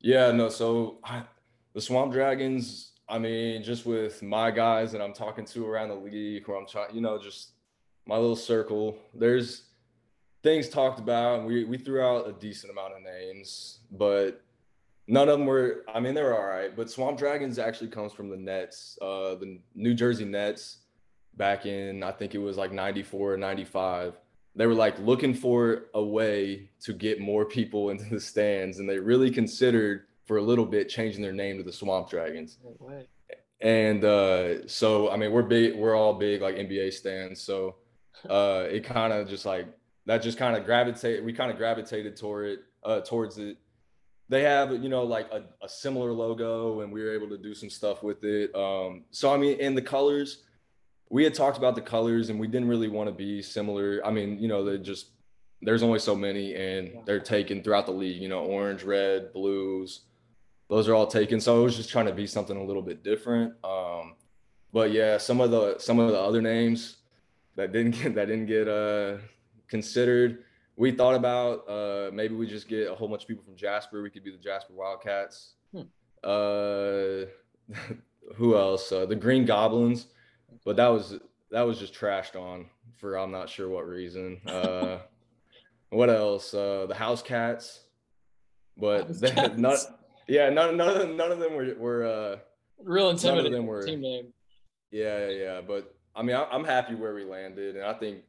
Yeah, 0.00 0.32
no, 0.32 0.48
so 0.48 0.98
I, 1.04 1.22
the 1.74 1.80
Swamp 1.80 2.12
Dragons, 2.12 2.92
I 3.08 3.18
mean, 3.18 3.62
just 3.62 3.86
with 3.86 4.22
my 4.22 4.50
guys 4.50 4.92
that 4.92 5.00
I'm 5.00 5.12
talking 5.12 5.44
to 5.46 5.66
around 5.66 5.88
the 5.88 5.94
league, 5.94 6.48
where 6.48 6.58
I'm 6.58 6.66
trying, 6.66 6.94
you 6.94 7.00
know, 7.00 7.18
just 7.18 7.52
my 8.06 8.16
little 8.16 8.36
circle, 8.36 8.98
there's 9.14 9.62
things 10.42 10.68
talked 10.68 10.98
about, 10.98 11.38
and 11.38 11.48
we, 11.48 11.64
we 11.64 11.78
threw 11.78 12.02
out 12.02 12.28
a 12.28 12.32
decent 12.32 12.72
amount 12.72 12.94
of 12.94 13.02
names, 13.02 13.78
but 13.92 14.42
none 15.06 15.28
of 15.28 15.38
them 15.38 15.46
were, 15.46 15.84
I 15.92 16.00
mean, 16.00 16.14
they 16.14 16.22
were 16.22 16.36
all 16.36 16.46
right. 16.46 16.74
But 16.74 16.90
Swamp 16.90 17.18
Dragons 17.18 17.58
actually 17.58 17.88
comes 17.88 18.12
from 18.12 18.28
the 18.28 18.36
Nets, 18.36 18.98
uh, 19.00 19.36
the 19.36 19.60
New 19.74 19.94
Jersey 19.94 20.24
Nets 20.24 20.78
back 21.36 21.66
in, 21.66 22.02
I 22.02 22.12
think 22.12 22.34
it 22.34 22.38
was 22.38 22.56
like 22.56 22.72
94 22.72 23.34
or 23.34 23.36
95 23.36 24.14
they 24.56 24.66
were 24.66 24.74
like 24.74 24.98
looking 24.98 25.34
for 25.34 25.84
a 25.94 26.02
way 26.02 26.70
to 26.80 26.94
get 26.94 27.20
more 27.20 27.44
people 27.44 27.90
into 27.90 28.06
the 28.06 28.20
stands 28.20 28.78
and 28.78 28.88
they 28.88 28.98
really 28.98 29.30
considered 29.30 30.06
for 30.26 30.38
a 30.38 30.42
little 30.42 30.66
bit 30.66 30.88
changing 30.88 31.22
their 31.22 31.32
name 31.32 31.56
to 31.56 31.62
the 31.62 31.72
swamp 31.72 32.10
dragons. 32.10 32.58
And 33.60 34.04
uh 34.04 34.68
so 34.68 35.10
i 35.10 35.16
mean 35.16 35.32
we're 35.32 35.42
big 35.42 35.76
we're 35.76 35.96
all 35.96 36.14
big 36.14 36.42
like 36.42 36.56
nba 36.56 36.92
stands. 36.92 37.40
So 37.40 37.76
uh 38.28 38.66
it 38.70 38.84
kind 38.84 39.12
of 39.12 39.28
just 39.28 39.46
like 39.46 39.66
that 40.06 40.22
just 40.22 40.38
kind 40.38 40.56
of 40.56 40.64
gravitated 40.64 41.24
we 41.24 41.32
kind 41.32 41.50
of 41.50 41.56
gravitated 41.56 42.16
toward 42.16 42.46
it 42.46 42.60
uh 42.84 43.00
towards 43.00 43.38
it. 43.38 43.56
They 44.28 44.42
have 44.42 44.72
you 44.72 44.88
know 44.88 45.04
like 45.04 45.30
a, 45.32 45.44
a 45.62 45.68
similar 45.68 46.12
logo 46.12 46.80
and 46.80 46.92
we 46.92 47.02
were 47.02 47.14
able 47.14 47.28
to 47.28 47.38
do 47.38 47.54
some 47.54 47.70
stuff 47.70 48.02
with 48.02 48.24
it. 48.24 48.54
Um 48.54 49.04
so 49.10 49.32
i 49.32 49.36
mean 49.36 49.58
in 49.60 49.74
the 49.74 49.82
colors 49.82 50.42
we 51.08 51.22
had 51.22 51.34
talked 51.34 51.56
about 51.56 51.76
the 51.76 51.80
colors 51.80 52.30
and 52.30 52.40
we 52.40 52.48
didn't 52.48 52.66
really 52.66 52.88
want 52.88 53.08
to 53.08 53.14
be 53.14 53.40
similar. 53.40 54.00
I 54.04 54.10
mean 54.10 54.38
you 54.38 54.48
know 54.48 54.64
they 54.64 54.78
just 54.78 55.10
there's 55.62 55.82
only 55.82 55.98
so 55.98 56.14
many 56.14 56.54
and 56.54 56.98
they're 57.06 57.20
taken 57.20 57.62
throughout 57.62 57.86
the 57.86 57.92
league 57.92 58.20
you 58.20 58.28
know 58.28 58.40
orange 58.40 58.82
red 58.82 59.32
blues 59.32 60.02
those 60.68 60.88
are 60.88 60.94
all 60.94 61.06
taken. 61.06 61.40
So 61.40 61.60
i 61.60 61.64
was 61.64 61.76
just 61.76 61.90
trying 61.90 62.06
to 62.06 62.12
be 62.12 62.26
something 62.26 62.56
a 62.56 62.64
little 62.64 62.82
bit 62.82 63.02
different. 63.02 63.54
Um 63.64 64.14
but 64.72 64.90
yeah 64.92 65.16
some 65.18 65.40
of 65.40 65.50
the 65.50 65.78
some 65.78 65.98
of 65.98 66.10
the 66.10 66.18
other 66.20 66.42
names 66.42 66.96
that 67.56 67.72
didn't 67.72 67.92
get 68.02 68.14
that 68.14 68.26
didn't 68.26 68.46
get 68.46 68.68
uh 68.68 69.18
considered 69.68 70.44
we 70.76 70.90
thought 70.92 71.14
about 71.14 71.68
uh 71.68 72.10
maybe 72.12 72.34
we 72.34 72.46
just 72.46 72.68
get 72.68 72.90
a 72.90 72.94
whole 72.94 73.08
bunch 73.08 73.22
of 73.22 73.28
people 73.28 73.42
from 73.44 73.56
jasper. 73.56 74.02
We 74.02 74.10
could 74.10 74.24
be 74.24 74.30
the 74.30 74.36
jasper 74.38 74.74
wildcats. 74.74 75.54
Hmm. 75.72 75.82
uh 76.22 77.26
who 78.36 78.56
else? 78.56 78.90
Uh, 78.92 79.06
the 79.06 79.14
green 79.16 79.44
goblins. 79.44 80.06
But 80.64 80.76
that 80.76 80.88
was 80.88 81.14
that 81.50 81.62
was 81.62 81.78
just 81.78 81.94
trashed 81.94 82.34
on 82.34 82.66
for 82.96 83.16
i'm 83.18 83.30
not 83.30 83.48
sure 83.48 83.68
what 83.68 83.86
reason. 83.86 84.40
Uh 84.46 84.98
what 85.90 86.10
else? 86.10 86.52
Uh 86.52 86.86
the 86.88 86.94
house 86.94 87.22
cats. 87.22 87.80
But 88.76 89.06
House 89.06 89.20
they, 89.20 89.30
Cats. 89.30 89.56
not 89.56 89.78
yeah 90.28 90.48
none, 90.50 90.76
none 90.76 90.88
of 90.88 90.98
them 90.98 91.16
none 91.16 91.32
of 91.32 91.38
them 91.38 91.54
were, 91.54 91.74
were 91.78 92.06
uh 92.06 92.36
real 92.82 93.10
intimidating. 93.10 93.52
none 93.52 93.52
of 93.52 93.58
them 93.58 93.66
were 93.66 93.82
team 93.84 94.00
name 94.00 94.32
yeah, 94.90 95.28
yeah, 95.28 95.30
yeah. 95.30 95.60
But 95.60 95.94
I 96.14 96.22
mean, 96.22 96.36
I, 96.36 96.44
I'm 96.44 96.64
happy 96.64 96.94
where 96.94 97.14
we 97.14 97.24
landed, 97.24 97.76
and 97.76 97.84
I 97.84 97.94
think, 97.94 98.22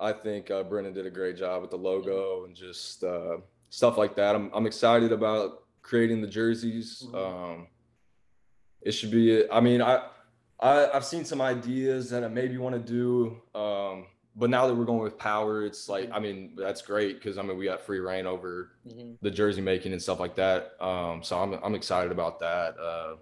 I 0.00 0.12
think 0.12 0.50
uh, 0.50 0.62
Brennan 0.62 0.94
did 0.94 1.06
a 1.06 1.10
great 1.10 1.36
job 1.36 1.60
with 1.62 1.70
the 1.70 1.76
logo 1.76 2.44
and 2.44 2.54
just 2.54 3.04
uh, 3.04 3.38
stuff 3.70 3.98
like 3.98 4.16
that. 4.16 4.34
I'm, 4.34 4.50
I'm 4.54 4.66
excited 4.66 5.12
about 5.12 5.64
creating 5.82 6.20
the 6.20 6.28
jerseys. 6.28 7.04
Mhm. 7.06 7.14
Um, 7.14 7.66
it 8.80 8.92
should 8.92 9.10
be. 9.10 9.48
I 9.50 9.60
mean, 9.60 9.82
I, 9.82 10.06
I, 10.58 10.90
I've 10.92 11.04
seen 11.04 11.24
some 11.24 11.40
ideas 11.40 12.10
that 12.10 12.24
I 12.24 12.28
maybe 12.28 12.58
want 12.58 12.74
to 12.74 12.80
do, 12.80 13.42
um, 13.58 14.06
but 14.34 14.48
now 14.50 14.66
that 14.66 14.74
we're 14.74 14.84
going 14.84 15.00
with 15.02 15.18
power, 15.18 15.64
it's 15.64 15.88
like, 15.88 16.08
I 16.12 16.18
mean, 16.18 16.54
that's 16.56 16.80
great 16.82 17.16
because 17.16 17.36
I 17.38 17.42
mean, 17.42 17.56
we 17.58 17.64
got 17.66 17.82
free 17.82 17.98
reign 18.00 18.26
over 18.26 18.72
Mhm. 18.86 19.18
the 19.20 19.30
jersey 19.30 19.60
making 19.60 19.92
and 19.92 20.02
stuff 20.02 20.20
like 20.20 20.34
that. 20.36 20.74
Um, 20.82 21.22
so 21.22 21.38
I'm 21.38 21.52
I'm 21.62 21.74
excited 21.74 22.12
about 22.12 22.38
that. 22.40 22.78
Uh, 22.78 23.16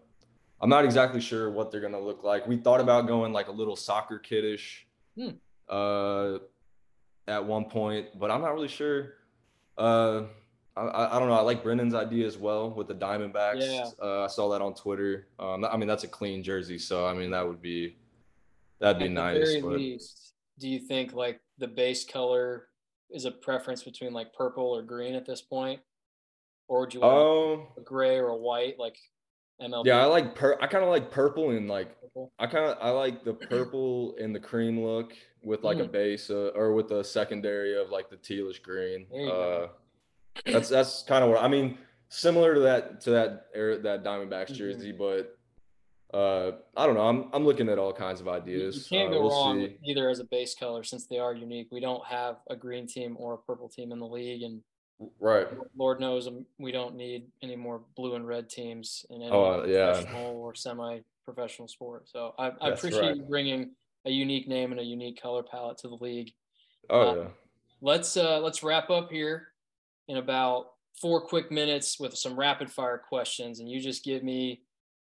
I'm 0.60 0.68
not 0.70 0.84
exactly 0.84 1.20
sure 1.20 1.50
what 1.50 1.70
they're 1.70 1.80
gonna 1.80 2.00
look 2.00 2.22
like. 2.22 2.46
We 2.46 2.56
thought 2.58 2.80
about 2.80 3.06
going 3.08 3.32
like 3.32 3.48
a 3.48 3.52
little 3.52 3.76
soccer 3.76 4.18
kiddish 4.18 4.86
Hmm. 5.16 5.30
uh, 5.68 6.38
at 7.26 7.44
one 7.44 7.64
point, 7.64 8.18
but 8.18 8.30
I'm 8.30 8.40
not 8.42 8.52
really 8.54 8.68
sure. 8.68 9.14
Uh, 9.78 10.24
I, 10.76 11.16
I, 11.16 11.18
don't 11.18 11.28
know. 11.28 11.34
I 11.34 11.40
like 11.40 11.62
Brendan's 11.62 11.94
idea 11.94 12.26
as 12.26 12.38
well 12.38 12.70
with 12.70 12.86
the 12.88 12.94
Diamondbacks. 12.94 13.60
Yeah. 13.60 13.90
Uh, 14.00 14.24
I 14.24 14.26
saw 14.28 14.48
that 14.50 14.62
on 14.62 14.74
Twitter. 14.74 15.26
Um, 15.38 15.64
I 15.64 15.76
mean, 15.76 15.88
that's 15.88 16.04
a 16.04 16.08
clean 16.08 16.42
jersey, 16.42 16.78
so 16.78 17.04
I 17.06 17.12
mean 17.14 17.30
that 17.32 17.46
would 17.46 17.60
be 17.60 17.96
that'd 18.78 18.98
be 18.98 19.04
At 19.06 19.08
the 19.08 19.14
nice. 19.14 19.48
very 19.48 19.60
But 19.60 19.72
least, 19.72 20.34
do 20.60 20.68
you 20.68 20.78
think 20.78 21.12
like 21.14 21.40
the 21.58 21.66
base 21.66 22.04
color 22.04 22.66
is 23.10 23.24
a 23.24 23.30
preference 23.30 23.82
between 23.82 24.12
like 24.12 24.32
purple 24.34 24.64
or 24.66 24.82
green 24.82 25.14
at 25.14 25.26
this 25.26 25.40
point, 25.40 25.80
or 26.68 26.80
would 26.80 26.94
you 26.94 27.00
want 27.00 27.60
um, 27.60 27.66
a 27.78 27.80
gray 27.80 28.18
or 28.18 28.28
a 28.28 28.36
white 28.36 28.78
like 28.78 28.96
MLB? 29.60 29.86
yeah, 29.86 29.98
I 30.02 30.04
like 30.04 30.34
pur. 30.36 30.56
I 30.60 30.66
kind 30.66 30.84
of 30.84 30.90
like 30.90 31.10
purple 31.10 31.50
and 31.50 31.66
like 31.68 31.98
purple? 32.00 32.30
I 32.38 32.46
kind 32.46 32.66
of 32.66 32.78
I 32.80 32.90
like 32.90 33.24
the 33.24 33.32
purple 33.50 34.14
and 34.20 34.34
the 34.34 34.38
cream 34.40 34.84
look 34.84 35.14
with 35.42 35.64
like 35.64 35.78
a 35.78 35.84
Mhm. 35.84 35.92
base 35.92 36.30
uh, 36.30 36.52
or 36.54 36.74
with 36.74 36.90
a 36.92 37.02
secondary 37.02 37.76
of 37.76 37.88
like 37.90 38.10
the 38.10 38.16
tealish 38.16 38.62
green. 38.62 39.06
Uh, 39.28 39.68
that's 40.46 40.68
that's 40.68 41.02
kind 41.04 41.24
of 41.24 41.30
what 41.30 41.42
I 41.42 41.48
mean. 41.48 41.78
Similar 42.10 42.54
to 42.54 42.60
that 42.60 43.00
to 43.02 43.10
that 43.10 43.46
air 43.54 43.78
that 43.78 44.04
Diamondbacks 44.04 44.50
Mhm. 44.50 44.56
jersey, 44.56 44.92
but 44.92 45.38
uh, 46.12 46.52
I 46.76 46.86
don't 46.86 46.94
know. 46.94 47.02
I'm 47.08 47.30
I'm 47.32 47.44
looking 47.44 47.68
at 47.68 47.78
all 47.78 47.92
kinds 47.92 48.20
of 48.20 48.28
ideas. 48.28 48.90
You 48.90 48.98
can't 48.98 49.10
Uh, 49.10 49.14
go 49.18 49.20
we'll 49.22 49.30
wrong 49.30 49.60
see. 49.60 49.78
either 49.90 50.08
as 50.08 50.18
a 50.20 50.24
base 50.24 50.54
color 50.54 50.82
since 50.82 51.06
they 51.06 51.18
are 51.18 51.34
unique. 51.34 51.68
We 51.70 51.80
don't 51.80 52.04
have 52.06 52.36
a 52.48 52.56
green 52.56 52.86
team 52.86 53.16
or 53.18 53.34
a 53.34 53.38
purple 53.38 53.68
team 53.68 53.92
in 53.92 53.98
the 53.98 54.06
league, 54.06 54.42
and 54.42 54.62
Right. 55.18 55.46
Lord 55.74 55.98
knows 55.98 56.26
um, 56.26 56.44
we 56.58 56.72
don't 56.72 56.94
need 56.94 57.26
any 57.42 57.56
more 57.56 57.80
blue 57.96 58.16
and 58.16 58.26
red 58.26 58.50
teams 58.50 59.06
in 59.08 59.22
any 59.22 59.30
Oh, 59.30 59.62
uh, 59.62 59.64
yeah. 59.66 59.92
professional 59.94 60.36
or 60.36 60.54
semi-professional 60.54 61.68
sport. 61.68 62.06
So 62.10 62.34
I, 62.38 62.48
I 62.60 62.68
appreciate 62.68 63.00
right. 63.00 63.16
you 63.16 63.22
bringing 63.22 63.70
a 64.04 64.10
unique 64.10 64.46
name 64.46 64.72
and 64.72 64.80
a 64.80 64.84
unique 64.84 65.18
color 65.22 65.42
palette 65.42 65.78
to 65.78 65.88
the 65.88 65.94
league. 65.94 66.32
Oh 66.90 67.00
Uh, 67.00 67.14
yeah. 67.14 67.28
Let's 67.80 68.14
uh, 68.18 68.40
let's 68.40 68.62
wrap 68.62 68.90
up 68.90 69.10
here 69.10 69.48
in 70.08 70.18
about 70.18 70.72
four 71.00 71.22
quick 71.22 71.50
minutes 71.50 71.98
with 71.98 72.14
some 72.14 72.38
rapid 72.38 72.70
fire 72.70 72.98
questions, 72.98 73.60
and 73.60 73.70
you 73.70 73.80
just 73.80 74.04
give 74.04 74.22
me 74.22 74.60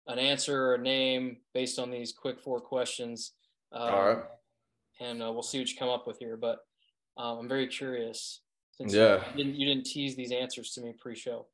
an 0.07 0.19
answer 0.19 0.65
or 0.67 0.75
a 0.75 0.77
name 0.77 1.37
based 1.53 1.79
on 1.79 1.89
these 1.91 2.11
quick 2.11 2.39
four 2.39 2.59
questions. 2.59 3.33
Um, 3.71 3.81
All 3.93 4.05
right. 4.07 4.23
and 4.99 5.23
uh, 5.23 5.31
we'll 5.31 5.43
see 5.43 5.59
what 5.59 5.69
you 5.69 5.77
come 5.77 5.89
up 5.89 6.05
with 6.07 6.19
here. 6.19 6.37
But 6.37 6.59
um, 7.17 7.39
I'm 7.39 7.47
very 7.47 7.67
curious 7.67 8.41
since 8.71 8.93
Yeah. 8.93 9.23
you, 9.31 9.43
didn't, 9.43 9.55
you 9.59 9.65
didn't 9.67 9.85
tease 9.85 10.15
these 10.15 10.31
answers 10.31 10.71
to 10.73 10.81
me 10.81 10.93
pre-show. 10.99 11.47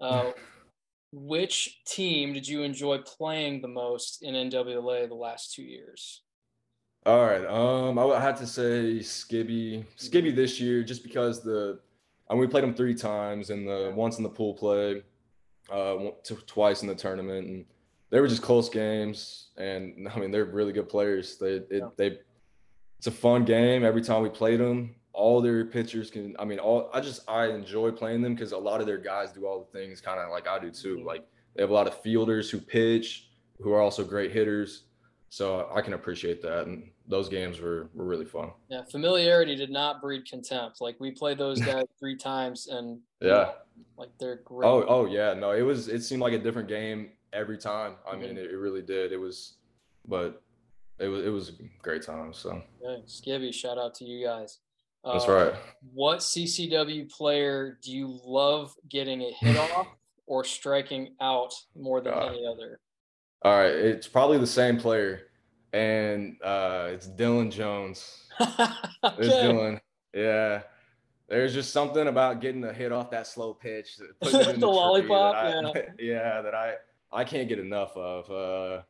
Uh, 0.00 0.32
which 1.12 1.82
team 1.86 2.32
did 2.32 2.46
you 2.46 2.62
enjoy 2.62 2.98
playing 2.98 3.62
the 3.62 3.68
most 3.68 4.22
in 4.22 4.34
NWA 4.34 5.08
the 5.08 5.14
last 5.14 5.54
two 5.54 5.62
years? 5.62 6.22
All 7.06 7.24
right. 7.24 7.44
Um, 7.46 7.98
I 7.98 8.04
would 8.04 8.20
have 8.20 8.38
to 8.40 8.46
say 8.46 8.98
Skibby. 9.00 9.84
Skibby 9.98 10.34
this 10.34 10.58
year, 10.60 10.82
just 10.82 11.02
because 11.02 11.42
the, 11.42 11.78
I 12.28 12.32
mean, 12.34 12.40
we 12.40 12.46
played 12.46 12.64
them 12.64 12.74
three 12.74 12.94
times, 12.94 13.50
and 13.50 13.68
the 13.68 13.92
once 13.94 14.16
in 14.16 14.22
the 14.24 14.30
pool 14.30 14.54
play, 14.54 15.02
uh, 15.70 15.96
twice 16.46 16.80
in 16.82 16.88
the 16.88 16.94
tournament, 16.94 17.46
and 17.46 17.64
they 18.10 18.20
were 18.20 18.28
just 18.28 18.42
close 18.42 18.68
games. 18.68 19.48
And 19.56 20.08
I 20.14 20.18
mean, 20.18 20.30
they're 20.30 20.44
really 20.44 20.72
good 20.72 20.88
players. 20.88 21.36
They, 21.38 21.54
it, 21.54 21.68
Yeah. 21.70 21.88
they, 21.96 22.18
it's 22.98 23.06
a 23.06 23.10
fun 23.10 23.44
game. 23.44 23.84
Every 23.84 24.02
time 24.02 24.22
we 24.22 24.28
played 24.30 24.60
them, 24.60 24.94
all 25.12 25.40
their 25.40 25.64
pitchers 25.64 26.10
can. 26.10 26.34
I 26.38 26.44
mean, 26.44 26.58
all 26.58 26.90
I 26.92 27.00
just 27.00 27.20
I 27.28 27.46
enjoy 27.48 27.90
playing 27.92 28.22
them 28.22 28.34
because 28.34 28.52
a 28.52 28.58
lot 28.58 28.80
of 28.80 28.86
their 28.86 28.98
guys 28.98 29.30
do 29.32 29.46
all 29.46 29.60
the 29.70 29.78
things 29.78 30.00
kind 30.00 30.18
of 30.18 30.30
like 30.30 30.48
I 30.48 30.58
do 30.58 30.70
too. 30.70 30.96
Mhm. 30.98 31.04
Like 31.04 31.24
they 31.54 31.62
have 31.62 31.70
a 31.70 31.74
lot 31.74 31.86
of 31.86 32.00
fielders 32.00 32.50
who 32.50 32.58
pitch, 32.60 33.28
who 33.60 33.72
are 33.72 33.80
also 33.80 34.04
great 34.04 34.32
hitters. 34.32 34.84
So 35.28 35.68
I 35.74 35.82
can 35.82 35.92
appreciate 35.94 36.40
that, 36.42 36.66
and 36.66 36.90
those 37.08 37.28
games 37.28 37.60
were, 37.60 37.90
were 37.92 38.04
really 38.04 38.24
fun. 38.24 38.52
Yeah, 38.68 38.82
familiarity 38.84 39.56
did 39.56 39.70
not 39.70 40.00
breed 40.00 40.28
contempt. 40.28 40.80
Like 40.80 40.96
we 41.00 41.10
played 41.10 41.38
those 41.38 41.60
guys 41.70 41.86
three 41.98 42.16
times, 42.16 42.68
and 42.68 43.00
Yeah. 43.20 43.50
like 43.98 44.10
they're 44.18 44.36
great. 44.44 44.66
Oh, 44.66 44.84
oh 44.88 45.06
yeah. 45.06 45.34
No, 45.34 45.50
it 45.52 45.62
was. 45.62 45.88
It 45.88 46.02
seemed 46.02 46.22
like 46.22 46.32
a 46.34 46.38
different 46.38 46.68
game 46.68 47.10
every 47.34 47.58
time. 47.58 47.94
I 48.10 48.16
mean, 48.16 48.36
it, 48.38 48.50
it 48.50 48.56
really 48.56 48.82
did. 48.82 49.12
It 49.12 49.18
was, 49.18 49.54
but 50.06 50.42
it 50.98 51.08
was 51.08 51.24
it 51.26 51.28
was 51.30 51.48
a 51.50 51.52
great 51.82 52.02
time. 52.02 52.32
So 52.32 52.62
Yeah, 52.82 52.96
Skibby, 53.06 53.52
shout 53.52 53.76
out 53.78 53.94
to 53.96 54.04
you 54.04 54.24
guys. 54.26 54.58
that's 55.04 55.28
Uh, 55.28 55.32
right. 55.32 55.54
What 55.92 56.20
CCW 56.20 57.10
player 57.12 57.78
do 57.82 57.90
you 57.92 58.18
love 58.24 58.74
getting 58.88 59.20
a 59.22 59.30
hit 59.32 59.56
off 59.76 59.88
or 60.26 60.44
striking 60.44 61.14
out 61.20 61.52
more 61.76 62.00
than 62.00 62.14
God. 62.14 62.32
any 62.32 62.46
other? 62.46 62.80
All 63.42 63.56
right, 63.58 63.70
it's 63.72 64.08
probably 64.08 64.38
the 64.38 64.46
same 64.46 64.78
player, 64.78 65.22
and 65.74 66.36
uh, 66.42 66.88
it's 66.92 67.06
Dylan 67.08 67.50
Jones. 67.50 68.20
It's. 69.18 69.28
Dylan. 69.34 69.80
Yeah. 70.14 70.62
There's 71.28 71.52
just 71.54 71.72
something 71.72 72.06
about 72.08 72.40
getting 72.40 72.64
a 72.64 72.72
hit 72.72 72.90
off 72.92 73.10
that 73.10 73.26
slow 73.26 73.52
pitch, 73.54 73.96
that- 73.98 74.18
putting 74.20 74.40
it 74.40 74.48
in 74.54 74.60
The 74.60 74.66
lollipop, 74.68 75.34
that 75.34 75.64
I, 75.76 75.88
yeah, 75.98 76.40
that 76.42 76.54
I 76.54 76.74
I 77.14 77.24
can't 77.24 77.48
get 77.48 77.58
enough 77.58 77.96
of. 77.96 78.30
Uh, 78.30 78.82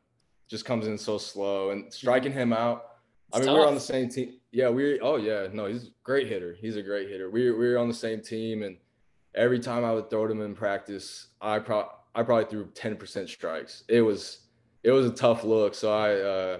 just 0.47 0.65
comes 0.65 0.87
in 0.87 0.97
so 0.97 1.17
slow 1.17 1.69
and 1.71 1.91
striking 1.93 2.31
him 2.31 2.53
out. 2.53 2.85
I 3.33 3.37
It's 3.37 3.45
mean, 3.47 3.55
we 3.55 3.61
were 3.61 3.67
on 3.67 3.73
the 3.75 3.79
same 3.79 4.09
team. 4.09 4.33
Yeah, 4.51 4.69
we. 4.69 4.99
Oh 4.99 5.15
yeah, 5.17 5.47
no, 5.51 5.65
he's 5.67 5.85
a 5.87 5.91
great 6.03 6.27
hitter. 6.27 6.55
He's 6.59 6.75
a 6.75 6.83
great 6.83 7.09
hitter. 7.09 7.29
We 7.29 7.51
we 7.51 7.67
were 7.69 7.77
on 7.77 7.87
the 7.87 7.93
same 7.93 8.21
team, 8.21 8.63
and 8.63 8.77
every 9.33 9.59
time 9.59 9.83
I 9.83 9.93
would 9.93 10.09
throw 10.09 10.27
to 10.27 10.31
him 10.33 10.41
in 10.41 10.55
practice, 10.55 11.27
I 11.41 11.59
pro 11.59 11.89
I 12.13 12.23
probably 12.23 12.45
threw 12.45 12.67
ten 12.73 12.95
percent 12.97 13.29
strikes. 13.29 13.83
It 13.87 14.01
was 14.01 14.39
it 14.83 14.91
was 14.91 15.05
a 15.07 15.11
tough 15.11 15.43
look. 15.43 15.73
So 15.73 15.91
I 15.91 16.13
uh, 16.13 16.59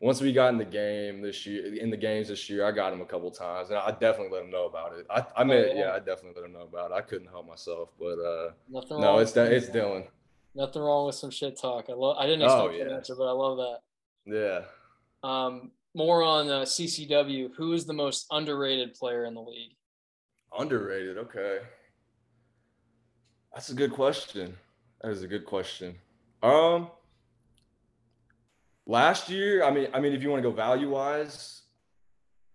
once 0.00 0.20
we 0.20 0.30
got 0.32 0.52
in 0.52 0.58
the 0.58 0.64
game 0.66 1.22
this 1.22 1.46
year, 1.46 1.74
in 1.74 1.88
the 1.88 1.96
games 1.96 2.28
this 2.28 2.50
year, 2.50 2.66
I 2.66 2.70
got 2.72 2.92
him 2.92 3.00
a 3.00 3.06
couple 3.06 3.30
times, 3.30 3.70
and 3.70 3.78
I 3.78 3.90
definitely 3.92 4.28
let 4.36 4.44
him 4.44 4.50
know 4.50 4.66
about 4.66 4.92
it. 4.98 5.06
I 5.08 5.24
I 5.34 5.42
mean, 5.44 5.56
Oh, 5.64 5.66
yeah. 5.74 5.80
yeah, 5.86 5.92
I 5.92 5.98
definitely 6.00 6.34
let 6.40 6.44
him 6.44 6.52
know 6.52 6.64
about 6.72 6.90
it. 6.90 6.94
I 6.94 7.00
couldn't 7.00 7.28
help 7.28 7.46
myself, 7.48 7.88
but 7.98 8.18
uh, 8.18 8.50
no, 9.00 9.18
it's 9.18 9.32
that 9.32 9.50
it's 9.52 9.66
Dylan. 9.70 10.04
Nothing 10.56 10.82
wrong 10.82 11.06
with 11.06 11.14
some 11.14 11.30
shit 11.30 11.60
talk. 11.60 11.86
I 11.90 11.92
love. 11.92 12.16
I 12.18 12.26
didn't 12.26 12.42
Oh, 12.48 12.66
expect 12.68 12.88
that 12.88 12.94
answer, 12.96 13.14
but 13.14 13.24
I 13.28 13.32
love 13.32 13.58
that. 13.58 13.78
Yeah. 14.24 14.60
Um, 15.22 15.70
more 15.94 16.22
on 16.22 16.48
uh, 16.48 16.60
CCW. 16.62 17.54
Who 17.56 17.72
is 17.74 17.84
the 17.84 17.92
most 17.92 18.26
underrated 18.30 18.94
player 18.94 19.24
in 19.26 19.34
the 19.34 19.42
league? 19.42 19.72
Underrated. 20.58 21.18
Okay. 21.18 21.58
That's 23.54 23.68
a 23.70 23.74
good 23.74 23.92
question. 23.92 24.56
That 25.02 25.10
is 25.12 25.22
a 25.22 25.26
good 25.28 25.44
question. 25.46 25.96
Um 26.42 26.90
last 28.86 29.28
year, 29.30 29.64
I 29.64 29.70
mean, 29.70 29.88
I 29.92 30.00
mean, 30.00 30.12
if 30.12 30.22
you 30.22 30.30
want 30.30 30.42
to 30.42 30.48
go 30.48 30.54
value 30.54 30.90
wise, 30.90 31.62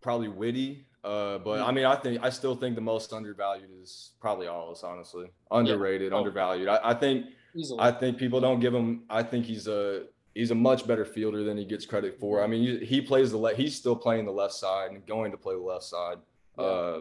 probably 0.02 0.28
Witty. 0.28 0.86
Uh, 1.04 1.40
but 1.40 1.62
I 1.62 1.72
mean, 1.72 1.86
I 1.86 1.96
think 1.96 2.24
I 2.24 2.30
still 2.30 2.56
think 2.56 2.76
the 2.76 2.82
most 2.82 3.12
undervalued 3.14 3.70
is 3.82 4.12
probably 4.22 4.48
Allis, 4.48 4.84
honestly. 4.84 5.28
Underrated, 5.50 6.14
Oh. 6.14 6.18
undervalued. 6.20 6.68
I, 6.68 6.80
I 6.84 6.94
think 6.94 7.26
Easily. 7.56 7.80
I 7.80 7.92
think 7.92 8.18
people 8.18 8.40
don't 8.40 8.60
give 8.60 8.74
him. 8.74 9.04
I 9.10 9.24
think 9.24 9.46
he's 9.46 9.68
a 9.68 10.04
he's 10.36 10.52
a 10.52 10.56
much 10.56 10.88
better 10.88 11.06
fielder 11.06 11.44
than 11.44 11.58
he 11.58 11.66
gets 11.66 11.86
credit 11.86 12.20
for. 12.20 12.44
I 12.44 12.48
mean, 12.48 12.64
he, 12.64 12.86
he 12.86 13.02
plays 13.02 13.32
the 13.32 13.38
left. 13.38 13.58
He's 13.58 13.76
still 13.76 13.96
playing 13.96 14.26
the 14.26 14.32
left 14.32 14.54
side 14.54 14.92
and 14.92 15.06
going 15.06 15.32
to 15.32 15.38
play 15.38 15.56
the 15.56 15.62
left 15.62 15.84
side. 15.84 16.18
Yeah. 16.58 16.64
Uh, 16.64 17.00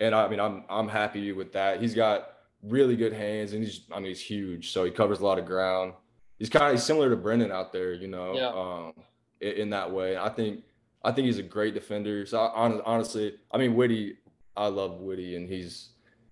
and 0.00 0.14
I 0.14 0.28
mean, 0.28 0.40
I'm 0.40 0.64
I'm 0.68 0.88
happy 0.88 1.32
with 1.32 1.52
that. 1.52 1.80
He's 1.80 1.94
got 1.94 2.32
really 2.62 2.96
good 2.96 3.12
hands, 3.12 3.52
and 3.52 3.62
he's 3.64 3.82
I 3.92 3.96
mean, 3.96 4.06
he's 4.06 4.20
huge, 4.20 4.70
so 4.72 4.84
he 4.84 4.90
covers 4.90 5.20
a 5.20 5.24
lot 5.24 5.38
of 5.38 5.46
ground. 5.46 5.94
He's 6.38 6.48
kind 6.50 6.66
of 6.66 6.72
he's 6.72 6.84
similar 6.84 7.10
to 7.10 7.16
Brendan 7.16 7.52
out 7.52 7.72
there, 7.72 7.92
you 7.92 8.08
know, 8.08 8.34
Yeah. 8.34 8.48
um, 8.48 8.92
in, 9.40 9.52
in 9.62 9.70
that 9.70 9.90
way. 9.90 10.16
I 10.16 10.28
think 10.30 10.64
I 11.04 11.12
think 11.12 11.26
he's 11.26 11.38
a 11.38 11.42
great 11.42 11.74
defender. 11.74 12.24
So 12.26 12.40
I, 12.40 12.80
honestly, 12.84 13.36
I 13.50 13.58
mean, 13.58 13.74
Witty, 13.74 14.16
I 14.56 14.66
love 14.68 15.00
Witty, 15.00 15.36
and 15.36 15.48
he's 15.48 15.90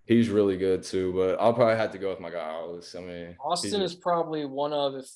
he's 0.08 0.28
really 0.30 0.56
good 0.56 0.82
too. 0.82 1.12
But 1.12 1.40
I'll 1.40 1.54
probably 1.54 1.76
have 1.76 1.92
to 1.92 1.98
go 1.98 2.08
with 2.10 2.18
my 2.18 2.30
guy 2.30 2.48
Allis. 2.48 2.96
I 2.96 3.00
mean, 3.00 3.36
Austin 3.44 3.82
is 3.82 3.94
probably 3.94 4.44
one 4.44 4.72
of, 4.72 4.96
if 4.96 5.06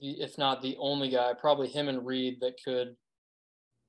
the 0.00 0.20
if 0.22 0.38
not 0.38 0.62
the 0.62 0.76
only 0.78 1.10
guy, 1.10 1.32
probably 1.34 1.68
him 1.68 1.88
and 1.88 2.06
Reed 2.06 2.38
that 2.40 2.54
could, 2.64 2.94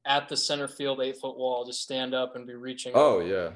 at 0.05 0.27
the 0.29 0.37
center 0.37 0.67
field 0.67 1.01
eight 1.01 1.17
foot 1.17 1.37
wall, 1.37 1.65
just 1.65 1.81
stand 1.81 2.15
up 2.15 2.35
and 2.35 2.47
be 2.47 2.55
reaching. 2.55 2.93
Oh 2.95 3.19
yeah, 3.19 3.51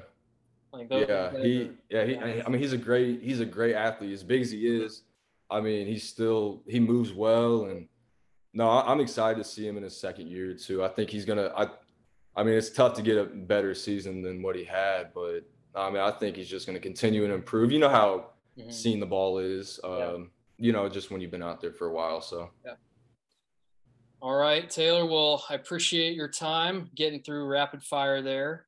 like 0.72 0.88
yeah. 0.90 1.32
He 1.42 1.62
are- 1.62 1.70
yeah 1.88 2.04
he. 2.04 2.42
I 2.42 2.48
mean, 2.48 2.60
he's 2.60 2.72
a 2.72 2.78
great 2.78 3.22
he's 3.22 3.40
a 3.40 3.46
great 3.46 3.74
athlete. 3.74 4.12
As 4.12 4.22
big 4.22 4.42
as 4.42 4.50
he 4.50 4.66
is, 4.66 5.02
I 5.50 5.60
mean, 5.60 5.86
he's 5.86 6.08
still 6.08 6.62
he 6.68 6.78
moves 6.78 7.12
well, 7.12 7.64
and 7.64 7.88
no, 8.52 8.68
I'm 8.68 9.00
excited 9.00 9.38
to 9.42 9.48
see 9.48 9.66
him 9.66 9.76
in 9.76 9.82
his 9.82 9.96
second 9.96 10.28
year 10.28 10.54
too. 10.54 10.84
I 10.84 10.88
think 10.88 11.10
he's 11.10 11.24
gonna. 11.24 11.52
I, 11.56 11.68
I 12.36 12.42
mean, 12.44 12.54
it's 12.54 12.70
tough 12.70 12.94
to 12.94 13.02
get 13.02 13.18
a 13.18 13.24
better 13.24 13.74
season 13.74 14.22
than 14.22 14.40
what 14.42 14.54
he 14.56 14.64
had, 14.64 15.12
but 15.12 15.40
I 15.74 15.88
mean, 15.90 16.00
I 16.00 16.10
think 16.10 16.36
he's 16.36 16.48
just 16.48 16.66
gonna 16.66 16.80
continue 16.80 17.24
and 17.24 17.32
improve. 17.32 17.70
You 17.72 17.78
know 17.78 17.88
how 17.88 18.30
Mhm. 18.58 18.72
seeing 18.72 19.00
the 19.00 19.06
ball 19.06 19.38
is. 19.38 19.78
Um, 19.84 19.92
Yeah. 19.92 20.16
You 20.66 20.72
know, 20.72 20.88
just 20.90 21.10
when 21.10 21.20
you've 21.22 21.30
been 21.30 21.42
out 21.42 21.60
there 21.60 21.72
for 21.72 21.86
a 21.86 21.92
while. 21.92 22.20
So 22.20 22.50
All 24.22 24.34
right, 24.36 24.68
Taylor. 24.68 25.06
Well, 25.06 25.42
I 25.48 25.54
appreciate 25.54 26.14
your 26.14 26.28
time 26.28 26.90
getting 26.94 27.22
through 27.22 27.46
rapid 27.46 27.82
fire 27.82 28.20
there. 28.20 28.66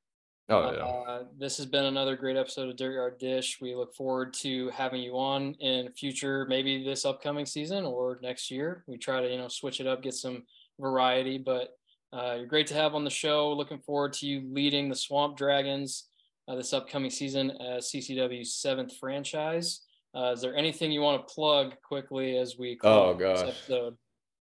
oh 0.48 0.72
yeah. 0.72 0.78
Uh, 0.84 1.24
this 1.38 1.56
has 1.58 1.66
been 1.66 1.84
another 1.84 2.16
great 2.16 2.36
episode 2.38 2.68
of 2.70 2.76
Dirt 2.76 2.94
Yard 2.94 3.18
Dish. 3.18 3.60
We 3.60 3.74
look 3.74 3.94
forward 3.94 4.32
to 4.34 4.70
having 4.70 5.02
you 5.02 5.18
on 5.18 5.54
in 5.60 5.92
future, 5.92 6.46
maybe 6.46 6.82
this 6.82 7.04
upcoming 7.04 7.44
season 7.46 7.84
or 7.84 8.18
next 8.22 8.50
year. 8.50 8.82
We 8.86 8.96
try 8.96 9.20
to, 9.20 9.30
you 9.30 9.36
know, 9.38 9.48
switch 9.48 9.78
it 9.80 9.86
up, 9.86 10.02
get 10.02 10.14
some 10.14 10.46
variety, 10.80 11.36
but 11.38 11.78
uh, 12.14 12.34
you're 12.38 12.46
great 12.46 12.66
to 12.68 12.74
have 12.74 12.94
on 12.94 13.04
the 13.04 13.10
show. 13.10 13.52
Looking 13.52 13.78
forward 13.80 14.14
to 14.14 14.26
you 14.26 14.42
leading 14.52 14.88
the 14.88 14.96
Swamp 14.96 15.36
Dragons 15.36 16.08
uh, 16.48 16.54
this 16.56 16.72
upcoming 16.72 17.10
season 17.10 17.50
as 17.60 17.90
CCW's 17.90 18.54
seventh 18.54 18.96
franchise. 18.98 19.82
Uh, 20.14 20.32
is 20.32 20.40
there 20.42 20.54
anything 20.56 20.92
you 20.92 21.00
want 21.00 21.26
to 21.26 21.34
plug 21.34 21.74
quickly 21.82 22.36
as 22.36 22.58
we 22.58 22.78
Oh, 22.82 23.14
close 23.14 23.18
this 23.18 23.40
gosh. 23.40 23.48
episode? 23.48 23.96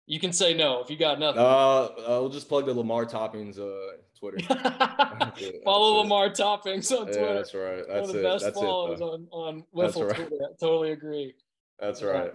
You 0.06 0.18
can 0.18 0.32
say 0.32 0.54
no 0.54 0.80
if 0.80 0.88
you 0.90 0.96
got 0.96 1.18
nothing. 1.20 1.42
Uh, 1.42 1.88
I'll 2.08 2.30
just 2.30 2.48
plug 2.48 2.64
the 2.64 2.72
Lamar 2.72 3.04
Toppings 3.04 3.58
uh 3.58 3.96
Twitter. 4.18 4.38
it, 4.40 4.46
Follow 4.48 5.18
that's 5.20 5.40
it. 5.42 5.64
Lamar 5.64 6.30
Toppings 6.30 6.90
on 6.90 7.04
Twitter. 7.06 7.20
Yeah, 7.20 7.32
that's 7.34 7.54
right. 7.54 7.76
One 7.76 7.84
That's 7.88 8.08
of 8.08 8.14
the 8.14 8.20
it. 8.20 8.22
best 8.22 8.44
That's 8.44 8.58
follows 8.58 9.00
on, 9.02 9.28
on 9.30 9.64
Wiffle 9.74 10.06
right. 10.08 10.16
Twitter. 10.16 10.44
I 10.44 10.54
totally 10.58 10.92
agree. 10.92 11.34
That's 11.78 12.02
right. 12.02 12.34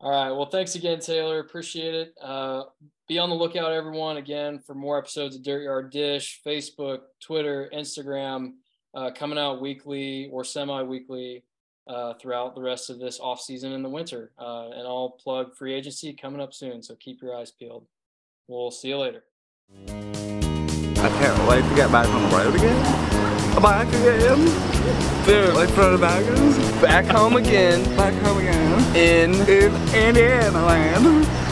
All 0.00 0.10
right. 0.10 0.30
Well, 0.30 0.46
thanks 0.46 0.74
again, 0.74 1.00
Taylor. 1.00 1.38
Appreciate 1.40 1.94
it. 1.94 2.14
Uh, 2.22 2.64
be 3.08 3.18
on 3.18 3.30
the 3.30 3.34
lookout, 3.34 3.72
everyone, 3.72 4.18
again, 4.18 4.58
for 4.58 4.74
more 4.74 4.98
episodes 4.98 5.36
of 5.36 5.42
Dirt 5.42 5.62
Yard 5.62 5.90
Dish, 5.90 6.40
Facebook, 6.46 6.98
Twitter, 7.20 7.70
Instagram, 7.74 8.52
uh, 8.94 9.10
coming 9.14 9.38
out 9.38 9.60
weekly 9.60 10.28
or 10.32 10.44
semi 10.44 10.82
weekly 10.82 11.44
uh, 11.86 12.14
throughout 12.14 12.54
the 12.54 12.62
rest 12.62 12.90
of 12.90 12.98
this 12.98 13.20
off 13.20 13.40
season 13.40 13.72
in 13.72 13.82
the 13.82 13.88
winter. 13.88 14.32
Uh, 14.38 14.70
and 14.70 14.86
I'll 14.86 15.16
plug 15.22 15.54
free 15.54 15.74
agency 15.74 16.12
coming 16.12 16.40
up 16.40 16.52
soon. 16.54 16.82
So 16.82 16.94
keep 16.96 17.22
your 17.22 17.36
eyes 17.36 17.50
peeled. 17.50 17.86
We'll 18.48 18.70
see 18.70 18.88
you 18.88 18.98
later. 18.98 19.24
I 19.88 21.08
can't 21.08 21.48
wait 21.48 21.62
to 21.68 21.74
get 21.76 21.92
back 21.92 22.08
on 22.08 22.30
the 22.30 22.36
road 22.36 22.54
again. 22.54 23.62
Back 23.62 23.88
again. 23.88 24.44
Dude, 25.26 25.54
like 25.54 25.68
for 25.70 25.90
the 25.90 25.98
baggers. 25.98 26.56
Back 26.80 27.06
home 27.06 27.36
again 27.36 27.82
Back 27.96 28.14
home 28.22 28.38
again. 28.38 28.96
in 28.96 29.34
In 29.48 29.74
Indiana 29.94 30.64
land. 30.64 31.45